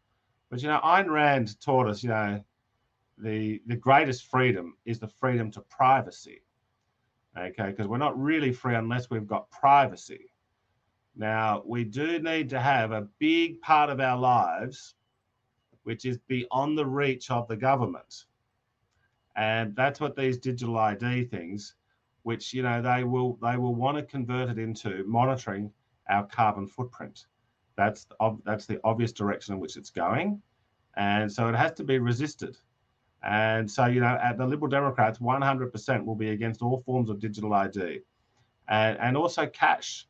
[0.49, 2.43] But you know, Ayn Rand taught us, you know,
[3.17, 6.41] the the greatest freedom is the freedom to privacy.
[7.35, 10.31] Okay, because we're not really free unless we've got privacy.
[11.15, 14.95] Now, we do need to have a big part of our lives
[15.83, 18.25] which is beyond the reach of the government.
[19.35, 21.75] And that's what these digital ID things,
[22.23, 25.71] which you know they will they will want to convert it into monitoring
[26.09, 27.25] our carbon footprint.
[27.75, 30.41] That's the, that's the obvious direction in which it's going,
[30.95, 32.57] and so it has to be resisted.
[33.23, 37.19] And so you know, at the Liberal Democrats, 100% will be against all forms of
[37.19, 38.01] digital ID,
[38.67, 40.07] and and also cash.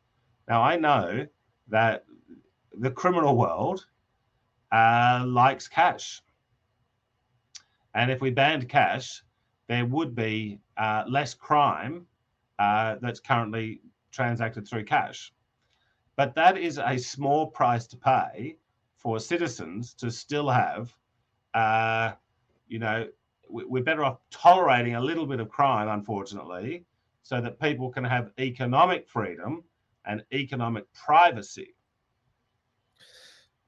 [0.47, 1.26] Now, I know
[1.70, 2.05] that
[2.74, 3.86] the criminal world
[4.72, 6.22] uh, likes cash.
[7.95, 9.24] And if we banned cash,
[9.68, 12.05] there would be uh, less crime
[12.59, 15.34] uh, that's currently transacted through cash.
[16.15, 18.57] But that is a small price to pay
[18.97, 20.95] for citizens to still have,
[21.53, 22.13] uh,
[22.67, 23.07] you know,
[23.49, 26.86] we're better off tolerating a little bit of crime, unfortunately,
[27.21, 29.63] so that people can have economic freedom
[30.05, 31.76] and economic privacy.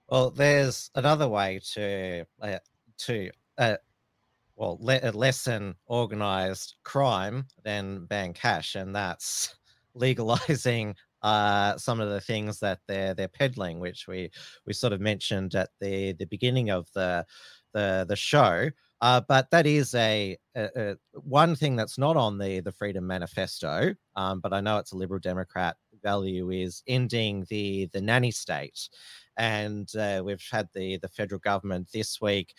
[0.10, 2.60] Well, there's another way to uh,
[3.00, 3.78] to uh,
[4.56, 9.56] well le- uh, lessen organized crime than ban cash, and that's
[9.94, 14.30] legalizing uh, some of the things that they're they're peddling, which we
[14.66, 17.26] we sort of mentioned at the the beginning of the
[17.74, 18.70] the the show.
[19.02, 23.06] Uh, but that is a, a, a, one thing that's not on the the Freedom
[23.06, 23.94] Manifesto.
[24.16, 28.90] Um, but I know it's a Liberal Democrat value is ending the the nanny state,
[29.38, 32.54] and uh, we've had the the federal government this week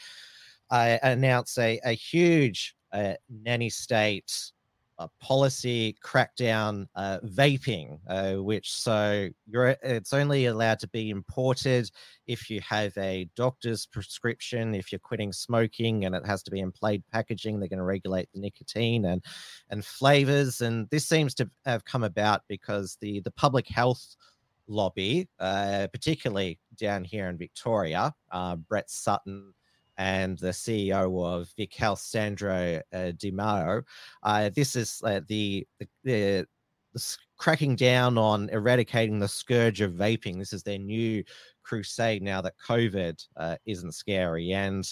[0.70, 4.52] uh, announce a, a huge uh, nanny state
[4.98, 11.90] a policy crackdown uh, vaping, uh, which so you're it's only allowed to be imported
[12.26, 16.60] if you have a doctor's prescription, if you're quitting smoking, and it has to be
[16.60, 17.58] in plain packaging.
[17.58, 19.22] They're going to regulate the nicotine and
[19.70, 24.16] and flavors, and this seems to have come about because the the public health
[24.66, 29.52] lobby, uh, particularly down here in Victoria, uh, Brett Sutton
[29.98, 33.82] and the CEO of Vic Health, Sandro uh, Demaio.
[34.22, 36.46] Uh, this is uh, the, the, the,
[36.94, 40.38] the, cracking down on eradicating the scourge of vaping.
[40.38, 41.22] This is their new
[41.62, 44.52] crusade now that COVID uh, isn't scary.
[44.52, 44.86] And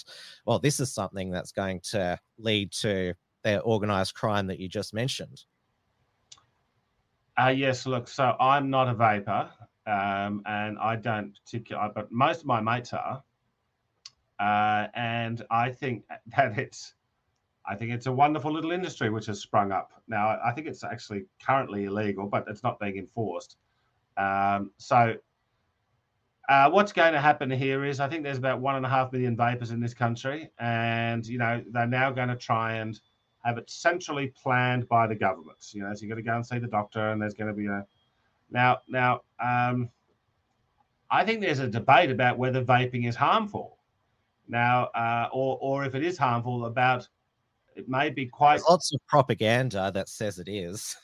[0.45, 4.93] well, this is something that's going to lead to their organized crime that you just
[4.93, 5.43] mentioned.
[7.37, 9.49] Uh, yes, look, so I'm not a vaper,
[9.87, 13.21] um, and I don't particularly, but most of my mates are.
[14.39, 16.03] Uh, and I think
[16.37, 16.93] that it's,
[17.67, 19.91] I think it's a wonderful little industry which has sprung up.
[20.07, 23.57] Now, I think it's actually currently illegal, but it's not being enforced.
[24.17, 25.15] Um, so
[26.47, 29.11] uh, what's going to happen here is I think there's about one and a half
[29.11, 32.99] million vapers in this country, and you know they're now going to try and
[33.43, 35.73] have it centrally planned by the governments.
[35.73, 37.53] You know, so you got to go and see the doctor, and there's going to
[37.53, 37.83] be a
[38.51, 39.21] now now.
[39.43, 39.89] Um,
[41.09, 43.77] I think there's a debate about whether vaping is harmful
[44.47, 47.07] now, uh, or or if it is harmful, about
[47.75, 48.57] it may be quite.
[48.57, 50.95] There's lots of propaganda that says it is.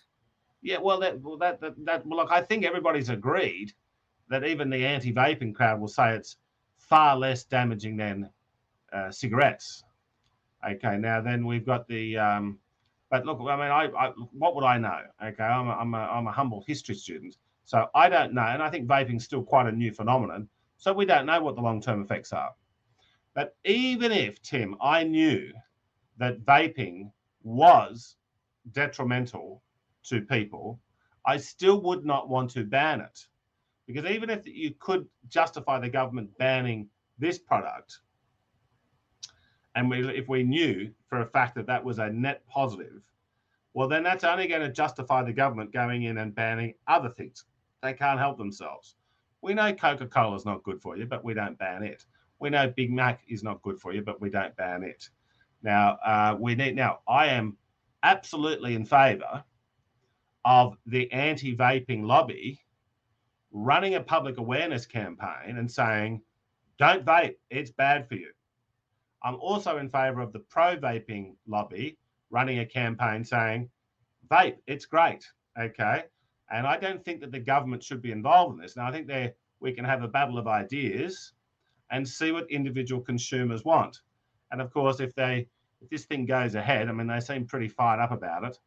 [0.61, 3.73] Yeah, well, that well that that, that well, look, I think everybody's agreed
[4.29, 6.37] that even the anti-vaping crowd will say it's
[6.77, 8.29] far less damaging than
[8.93, 9.83] uh, cigarettes.
[10.67, 12.17] Okay, now then we've got the.
[12.17, 12.59] Um,
[13.09, 14.99] but look, I mean, I, I what would I know?
[15.23, 17.35] Okay, I'm a, I'm a I'm a humble history student,
[17.65, 20.47] so I don't know, and I think vaping's still quite a new phenomenon.
[20.77, 22.51] So we don't know what the long-term effects are.
[23.33, 25.51] But even if Tim, I knew
[26.17, 27.11] that vaping
[27.43, 28.17] was
[28.71, 29.63] detrimental
[30.03, 30.79] to people,
[31.25, 33.27] I still would not want to ban it.
[33.87, 37.99] Because even if you could justify the government banning this product,
[39.75, 43.01] and we, if we knew for a fact that that was a net positive,
[43.73, 47.45] well, then that's only going to justify the government going in and banning other things.
[47.81, 48.95] They can't help themselves.
[49.41, 52.05] We know Coca Cola is not good for you, but we don't ban it.
[52.41, 55.07] We know Big Mac is not good for you, but we don't ban it.
[55.61, 57.55] Now, uh, we need, now, I am
[58.01, 59.43] absolutely in favor
[60.43, 62.59] of the anti vaping lobby
[63.51, 66.21] running a public awareness campaign and saying,
[66.79, 68.31] don't vape, it's bad for you.
[69.23, 71.99] I'm also in favor of the pro vaping lobby
[72.31, 73.69] running a campaign saying,
[74.31, 75.27] vape, it's great.
[75.59, 76.05] Okay.
[76.49, 78.75] And I don't think that the government should be involved in this.
[78.75, 81.33] Now, I think there we can have a battle of ideas
[81.91, 84.01] and see what individual consumers want.
[84.51, 85.47] And of course, if they
[85.81, 88.57] if this thing goes ahead, I mean, they seem pretty fired up about it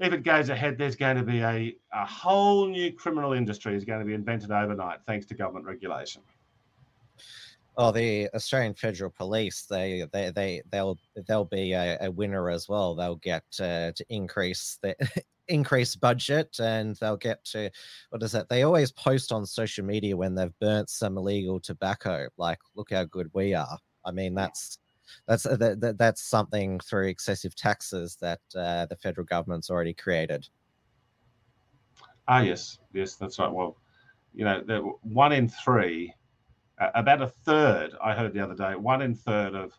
[0.00, 3.84] if it goes ahead, there's going to be a, a whole new criminal industry is
[3.84, 6.22] going to be invented overnight thanks to government regulation.
[7.76, 12.68] Oh, the Australian Federal Police, they they they they'll they'll be a, a winner as
[12.68, 12.94] well.
[12.94, 14.96] They'll get uh, to increase the
[15.48, 17.70] increase budget, and they'll get to
[18.10, 18.48] what is that?
[18.48, 22.28] They always post on social media when they've burnt some illegal tobacco.
[22.36, 23.78] Like, look how good we are.
[24.04, 24.78] I mean, that's
[25.26, 29.94] that's uh, that, that, that's something through excessive taxes that uh, the federal government's already
[29.94, 30.48] created.
[32.26, 33.50] Ah, yes, yes, that's right.
[33.50, 33.76] Well,
[34.34, 36.12] you know, the, one in three,
[36.78, 37.94] uh, about a third.
[38.02, 39.72] I heard the other day, one in third of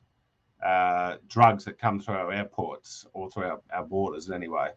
[0.66, 4.70] uh, drugs that come through our airports or through our, our borders, anyway.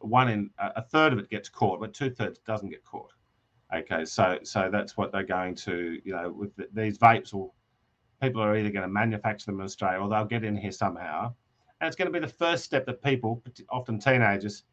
[0.00, 3.12] One in a third of it gets caught, but two thirds doesn't get caught.
[3.74, 7.54] Okay, so so that's what they're going to, you know, with the, these vapes will
[8.20, 11.32] people are either going to manufacture them in Australia or they'll get in here somehow.
[11.80, 14.64] And it's going to be the first step that people, often teenagers,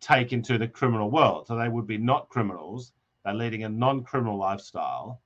[0.00, 1.46] take into the criminal world.
[1.46, 2.92] So they would be not criminals,
[3.24, 5.22] they're leading a non criminal lifestyle.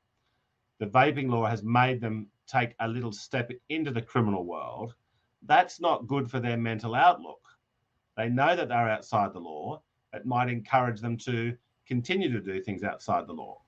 [0.79, 4.95] The vaping law has made them take a little step into the criminal world.
[5.43, 7.41] That's not good for their mental outlook.
[8.17, 9.83] They know that they're outside the law.
[10.13, 11.57] It might encourage them to
[11.87, 13.61] continue to do things outside the law.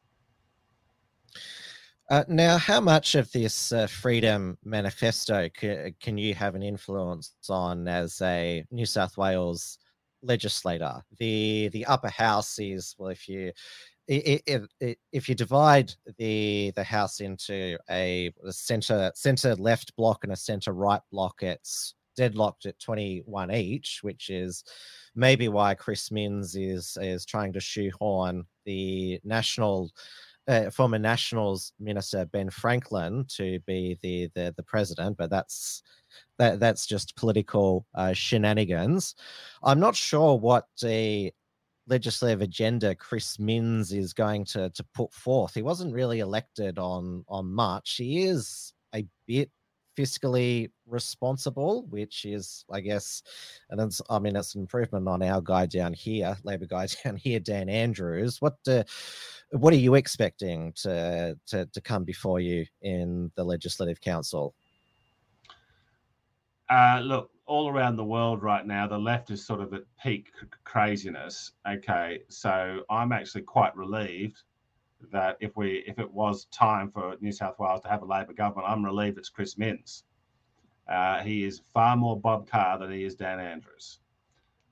[2.10, 7.34] Uh, now, how much of this uh, freedom manifesto c- can you have an influence
[7.50, 9.78] on as a New South Wales
[10.22, 11.02] legislator?
[11.18, 13.52] The the upper house is well, if you
[14.08, 14.66] if,
[15.12, 20.36] if you divide the the house into a, a center center left block and a
[20.36, 24.64] center right block, it's deadlocked at 21 each, which is
[25.14, 29.92] maybe why Chris Minns is is trying to shoehorn the national
[30.48, 35.84] uh, former Nationals minister Ben Franklin to be the the, the president, but that's
[36.38, 39.14] that that's just political uh, shenanigans.
[39.62, 41.32] I'm not sure what the
[41.86, 45.54] legislative agenda Chris Minns is going to to put forth.
[45.54, 47.94] He wasn't really elected on on much.
[47.96, 49.50] He is a bit
[49.96, 53.22] fiscally responsible, which is, I guess,
[53.70, 57.16] and it's, I mean, it's an improvement on our guy down here, Labor guy down
[57.16, 58.40] here, Dan Andrews.
[58.40, 58.84] What, uh,
[59.50, 64.54] what are you expecting to, to to come before you in the Legislative Council?
[66.68, 70.30] Uh, look, all around the world right now, the left is sort of at peak
[70.64, 71.52] craziness.
[71.66, 74.42] Okay, so I'm actually quite relieved
[75.10, 78.34] that if we if it was time for New South Wales to have a Labor
[78.34, 80.04] government, I'm relieved it's Chris Minns.
[80.88, 84.00] Uh, he is far more Bob Carr than he is Dan Andrews.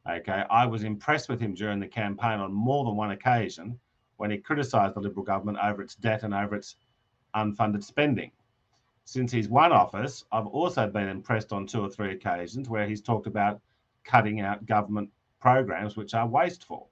[0.09, 3.79] Okay, I was impressed with him during the campaign on more than one occasion
[4.17, 6.77] when he criticised the Liberal government over its debt and over its
[7.35, 8.31] unfunded spending.
[9.05, 13.03] Since he's won office, I've also been impressed on two or three occasions where he's
[13.03, 13.61] talked about
[14.05, 15.11] cutting out government
[15.41, 16.91] programs which are wasteful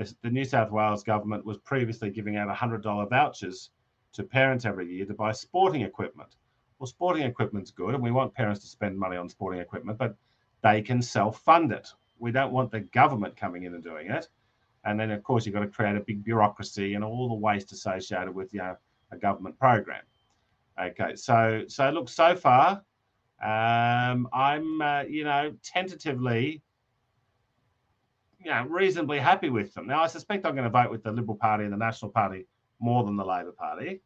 [0.00, 3.70] the, the New South Wales government was previously giving out $100 vouchers
[4.14, 6.36] to parents every year to buy sporting equipment.
[6.80, 10.16] Well, sporting equipment's good, and we want parents to spend money on sporting equipment, but
[10.62, 11.86] they can self fund it.
[12.18, 14.28] We don't want the government coming in and doing it.
[14.86, 17.72] And then, of course, you've got to create a big bureaucracy and all the waste
[17.72, 18.76] associated with you know,
[19.12, 20.00] a government program.
[20.82, 22.82] Okay, so so look, so far,
[23.44, 26.62] um, I'm uh, you know tentatively,
[28.42, 29.86] you know, reasonably happy with them.
[29.86, 32.46] Now, I suspect I'm going to vote with the Liberal Party and the National Party
[32.78, 34.00] more than the Labor Party.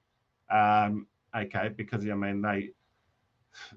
[0.50, 1.06] Um,
[1.36, 2.70] okay, because I mean they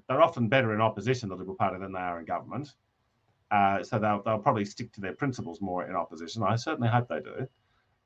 [0.08, 2.74] they're often better in opposition, the Liberal Party, than they are in government.
[3.50, 6.42] Uh, so they'll, they'll probably stick to their principles more in opposition.
[6.42, 7.48] I certainly hope they do.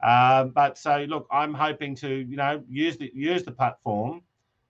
[0.03, 4.23] Uh, but so look, I'm hoping to you know use the use the platform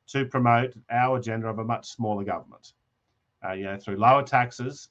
[0.08, 2.72] to promote our agenda of a much smaller government.
[3.44, 4.88] Uh, you know, through lower taxes,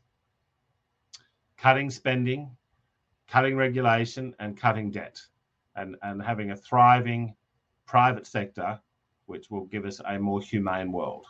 [1.57, 2.49] cutting spending,
[3.27, 5.21] cutting regulation, and cutting debt,
[5.75, 7.35] and and having a thriving
[7.85, 8.79] private sector,
[9.31, 11.25] which will give us a more humane world.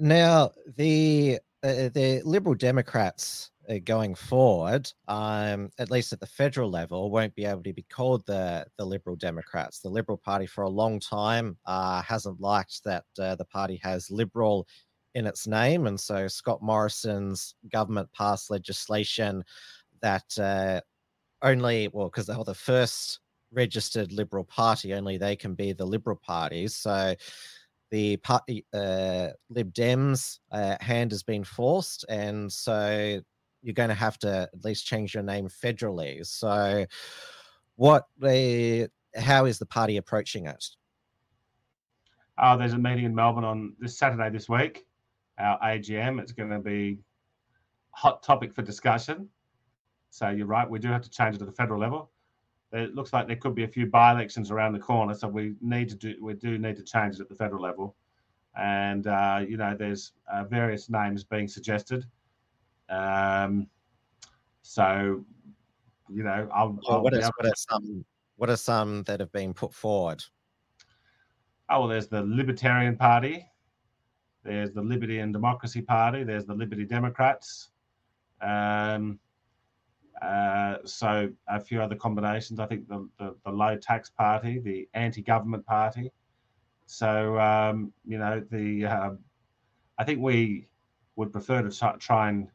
[0.00, 6.70] Now, the uh, the Liberal Democrats uh, going forward, um, at least at the federal
[6.70, 9.80] level, won't be able to be called the the Liberal Democrats.
[9.80, 14.10] The Liberal Party for a long time uh, hasn't liked that uh, the party has
[14.10, 14.66] liberal
[15.14, 19.44] in its name, and so Scott Morrison's government passed legislation
[20.00, 20.80] that uh,
[21.42, 23.20] only well because they're the first
[23.52, 26.68] registered Liberal Party, only they can be the Liberal Party.
[26.68, 27.14] So
[27.90, 33.20] the party, uh, Lib Dems uh, hand has been forced, and so
[33.62, 36.24] you're going to have to at least change your name federally.
[36.24, 36.86] So,
[37.76, 40.64] what the how is the party approaching it?
[42.38, 44.86] Oh, there's a meeting in Melbourne on this Saturday this week,
[45.38, 46.20] our AGM.
[46.20, 46.98] It's going to be
[47.90, 49.28] hot topic for discussion.
[50.10, 52.10] So you're right, we do have to change it to the federal level
[52.72, 55.88] it looks like there could be a few by-elections around the corner, so we need
[55.88, 57.96] to do we do need to change it at the federal level,
[58.56, 62.04] and uh, you know there's uh, various names being suggested.
[62.88, 63.66] Um,
[64.62, 65.24] so
[66.12, 66.78] you know, I'll.
[66.88, 68.04] I'll what, is, what are some
[68.36, 70.22] what are some that have been put forward?
[71.68, 73.46] Oh well, there's the Libertarian Party,
[74.42, 77.70] there's the Liberty and Democracy Party, there's the Liberty Democrats.
[78.40, 79.18] Um,
[80.22, 82.60] uh, so a few other combinations.
[82.60, 86.12] I think the, the, the low tax party, the anti-government party.
[86.86, 89.10] So um, you know the uh,
[89.98, 90.66] I think we
[91.16, 92.48] would prefer to try and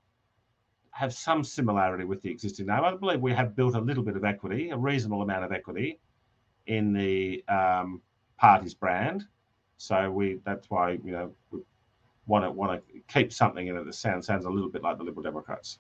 [0.92, 2.84] have some similarity with the existing name.
[2.84, 6.00] I believe we have built a little bit of equity, a reasonable amount of equity,
[6.68, 8.02] in the um,
[8.38, 9.26] party's brand.
[9.78, 11.60] So we that's why you know we
[12.28, 14.98] want to want to keep something in it that sounds sounds a little bit like
[14.98, 15.80] the Liberal Democrats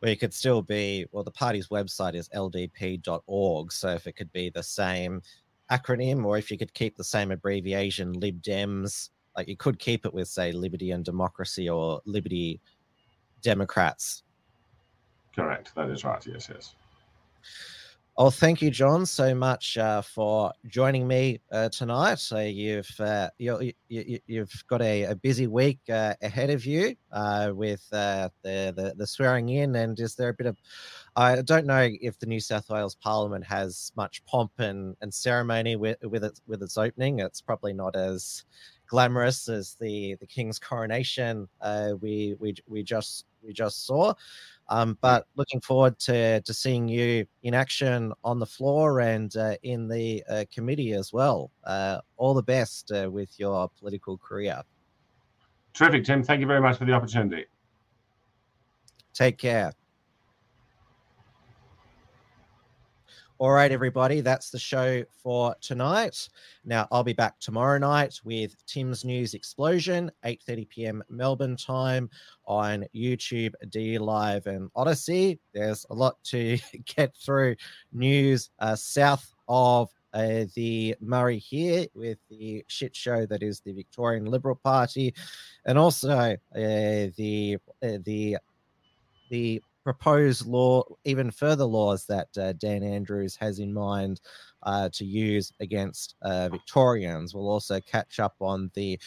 [0.00, 4.32] where you could still be well the party's website is ldp.org so if it could
[4.32, 5.22] be the same
[5.70, 10.04] acronym or if you could keep the same abbreviation lib dems like you could keep
[10.04, 12.60] it with say liberty and democracy or liberty
[13.42, 14.22] democrats.
[15.34, 15.72] Correct.
[15.76, 16.24] That is right.
[16.26, 16.74] Yes yes
[18.22, 22.22] Oh, thank you, John, so much uh, for joining me uh, tonight.
[22.30, 22.86] Uh, you've
[23.38, 23.72] you,
[24.28, 28.92] have got a, a, busy week uh, ahead of you uh, with uh, the, the,
[28.94, 30.58] the swearing in, and is there a bit of
[31.16, 35.76] I don't know if the New South Wales Parliament has much pomp and, and ceremony
[35.76, 37.20] with with its with its opening.
[37.20, 38.44] It's probably not as
[38.86, 41.48] glamorous as the the King's coronation
[42.02, 44.12] we we we just we just saw.
[44.70, 49.56] Um, but looking forward to, to seeing you in action on the floor and uh,
[49.64, 51.50] in the uh, committee as well.
[51.64, 54.62] Uh, all the best uh, with your political career.
[55.74, 56.22] Terrific, Tim.
[56.22, 57.46] Thank you very much for the opportunity.
[59.12, 59.72] Take care.
[63.40, 66.28] All right, everybody, that's the show for tonight.
[66.66, 71.02] Now, I'll be back tomorrow night with Tim's News Explosion, 8.30 p.m.
[71.08, 72.10] Melbourne time
[72.44, 75.38] on YouTube, D Live, and Odysee.
[75.54, 77.56] There's a lot to get through.
[77.94, 83.72] News uh, south of uh, the Murray here with the shit show that is the
[83.72, 85.14] Victorian Liberal Party,
[85.64, 88.36] and also uh, the uh, the
[89.30, 94.20] the proposed law, even further laws that uh, Dan Andrews has in mind
[94.62, 97.34] uh, to use against uh, Victorians.
[97.34, 98.98] We'll also catch up on the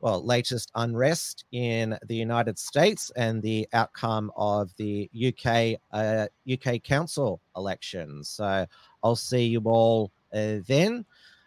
[0.00, 6.78] well latest unrest in the United States and the outcome of the UK UK uh,
[6.82, 8.28] Council elections.
[8.30, 8.66] So
[9.02, 11.04] I'll see you all uh, then.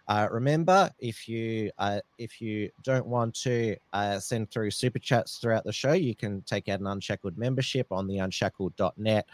[0.07, 5.37] Uh, remember, if you uh, if you don't want to uh, send through super chats
[5.37, 9.25] throughout the show, you can take out an Unshackled membership on the unshackled.net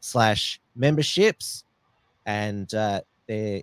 [0.00, 1.64] slash memberships.
[2.24, 3.62] And uh, there,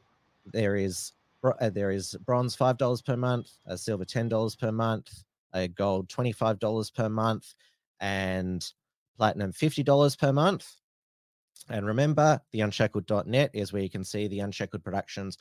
[0.53, 4.71] there is uh, there is bronze five dollars per month, a silver ten dollars per
[4.71, 5.23] month,
[5.53, 7.55] a gold twenty five dollars per month,
[7.99, 8.71] and
[9.17, 10.75] platinum fifty dollars per month.
[11.69, 15.37] And remember, the unshackled.net is where you can see the Unshackled Productions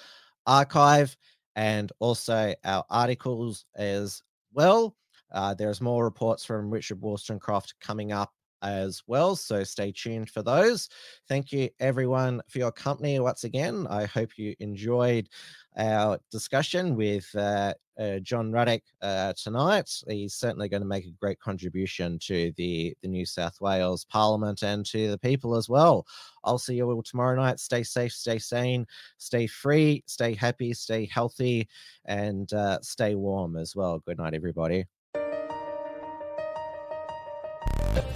[0.47, 1.16] archive
[1.56, 4.97] and also our articles as well.
[5.32, 8.31] Uh, there's more reports from Richard Wolstencroft coming up
[8.62, 9.36] as well.
[9.36, 10.89] So stay tuned for those.
[11.28, 13.86] Thank you, everyone, for your company once again.
[13.89, 15.28] I hope you enjoyed
[15.78, 19.90] our discussion with uh, uh, John Ruddick uh, tonight.
[20.09, 24.62] He's certainly going to make a great contribution to the, the New South Wales Parliament
[24.62, 26.07] and to the people as well.
[26.44, 27.61] I'll see you all tomorrow night.
[27.61, 28.86] Stay safe, stay sane,
[29.19, 31.69] stay free, stay happy, stay healthy,
[32.05, 33.98] and uh, stay warm as well.
[34.07, 34.85] Good night, everybody.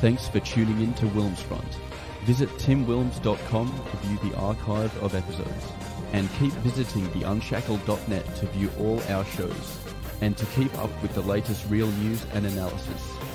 [0.00, 1.74] Thanks for tuning in to Wilmsfront.
[2.24, 5.99] Visit timwilms.com to view the archive of episodes.
[6.12, 9.78] And keep visiting theunshackled.net to view all our shows
[10.20, 13.29] and to keep up with the latest real news and analysis.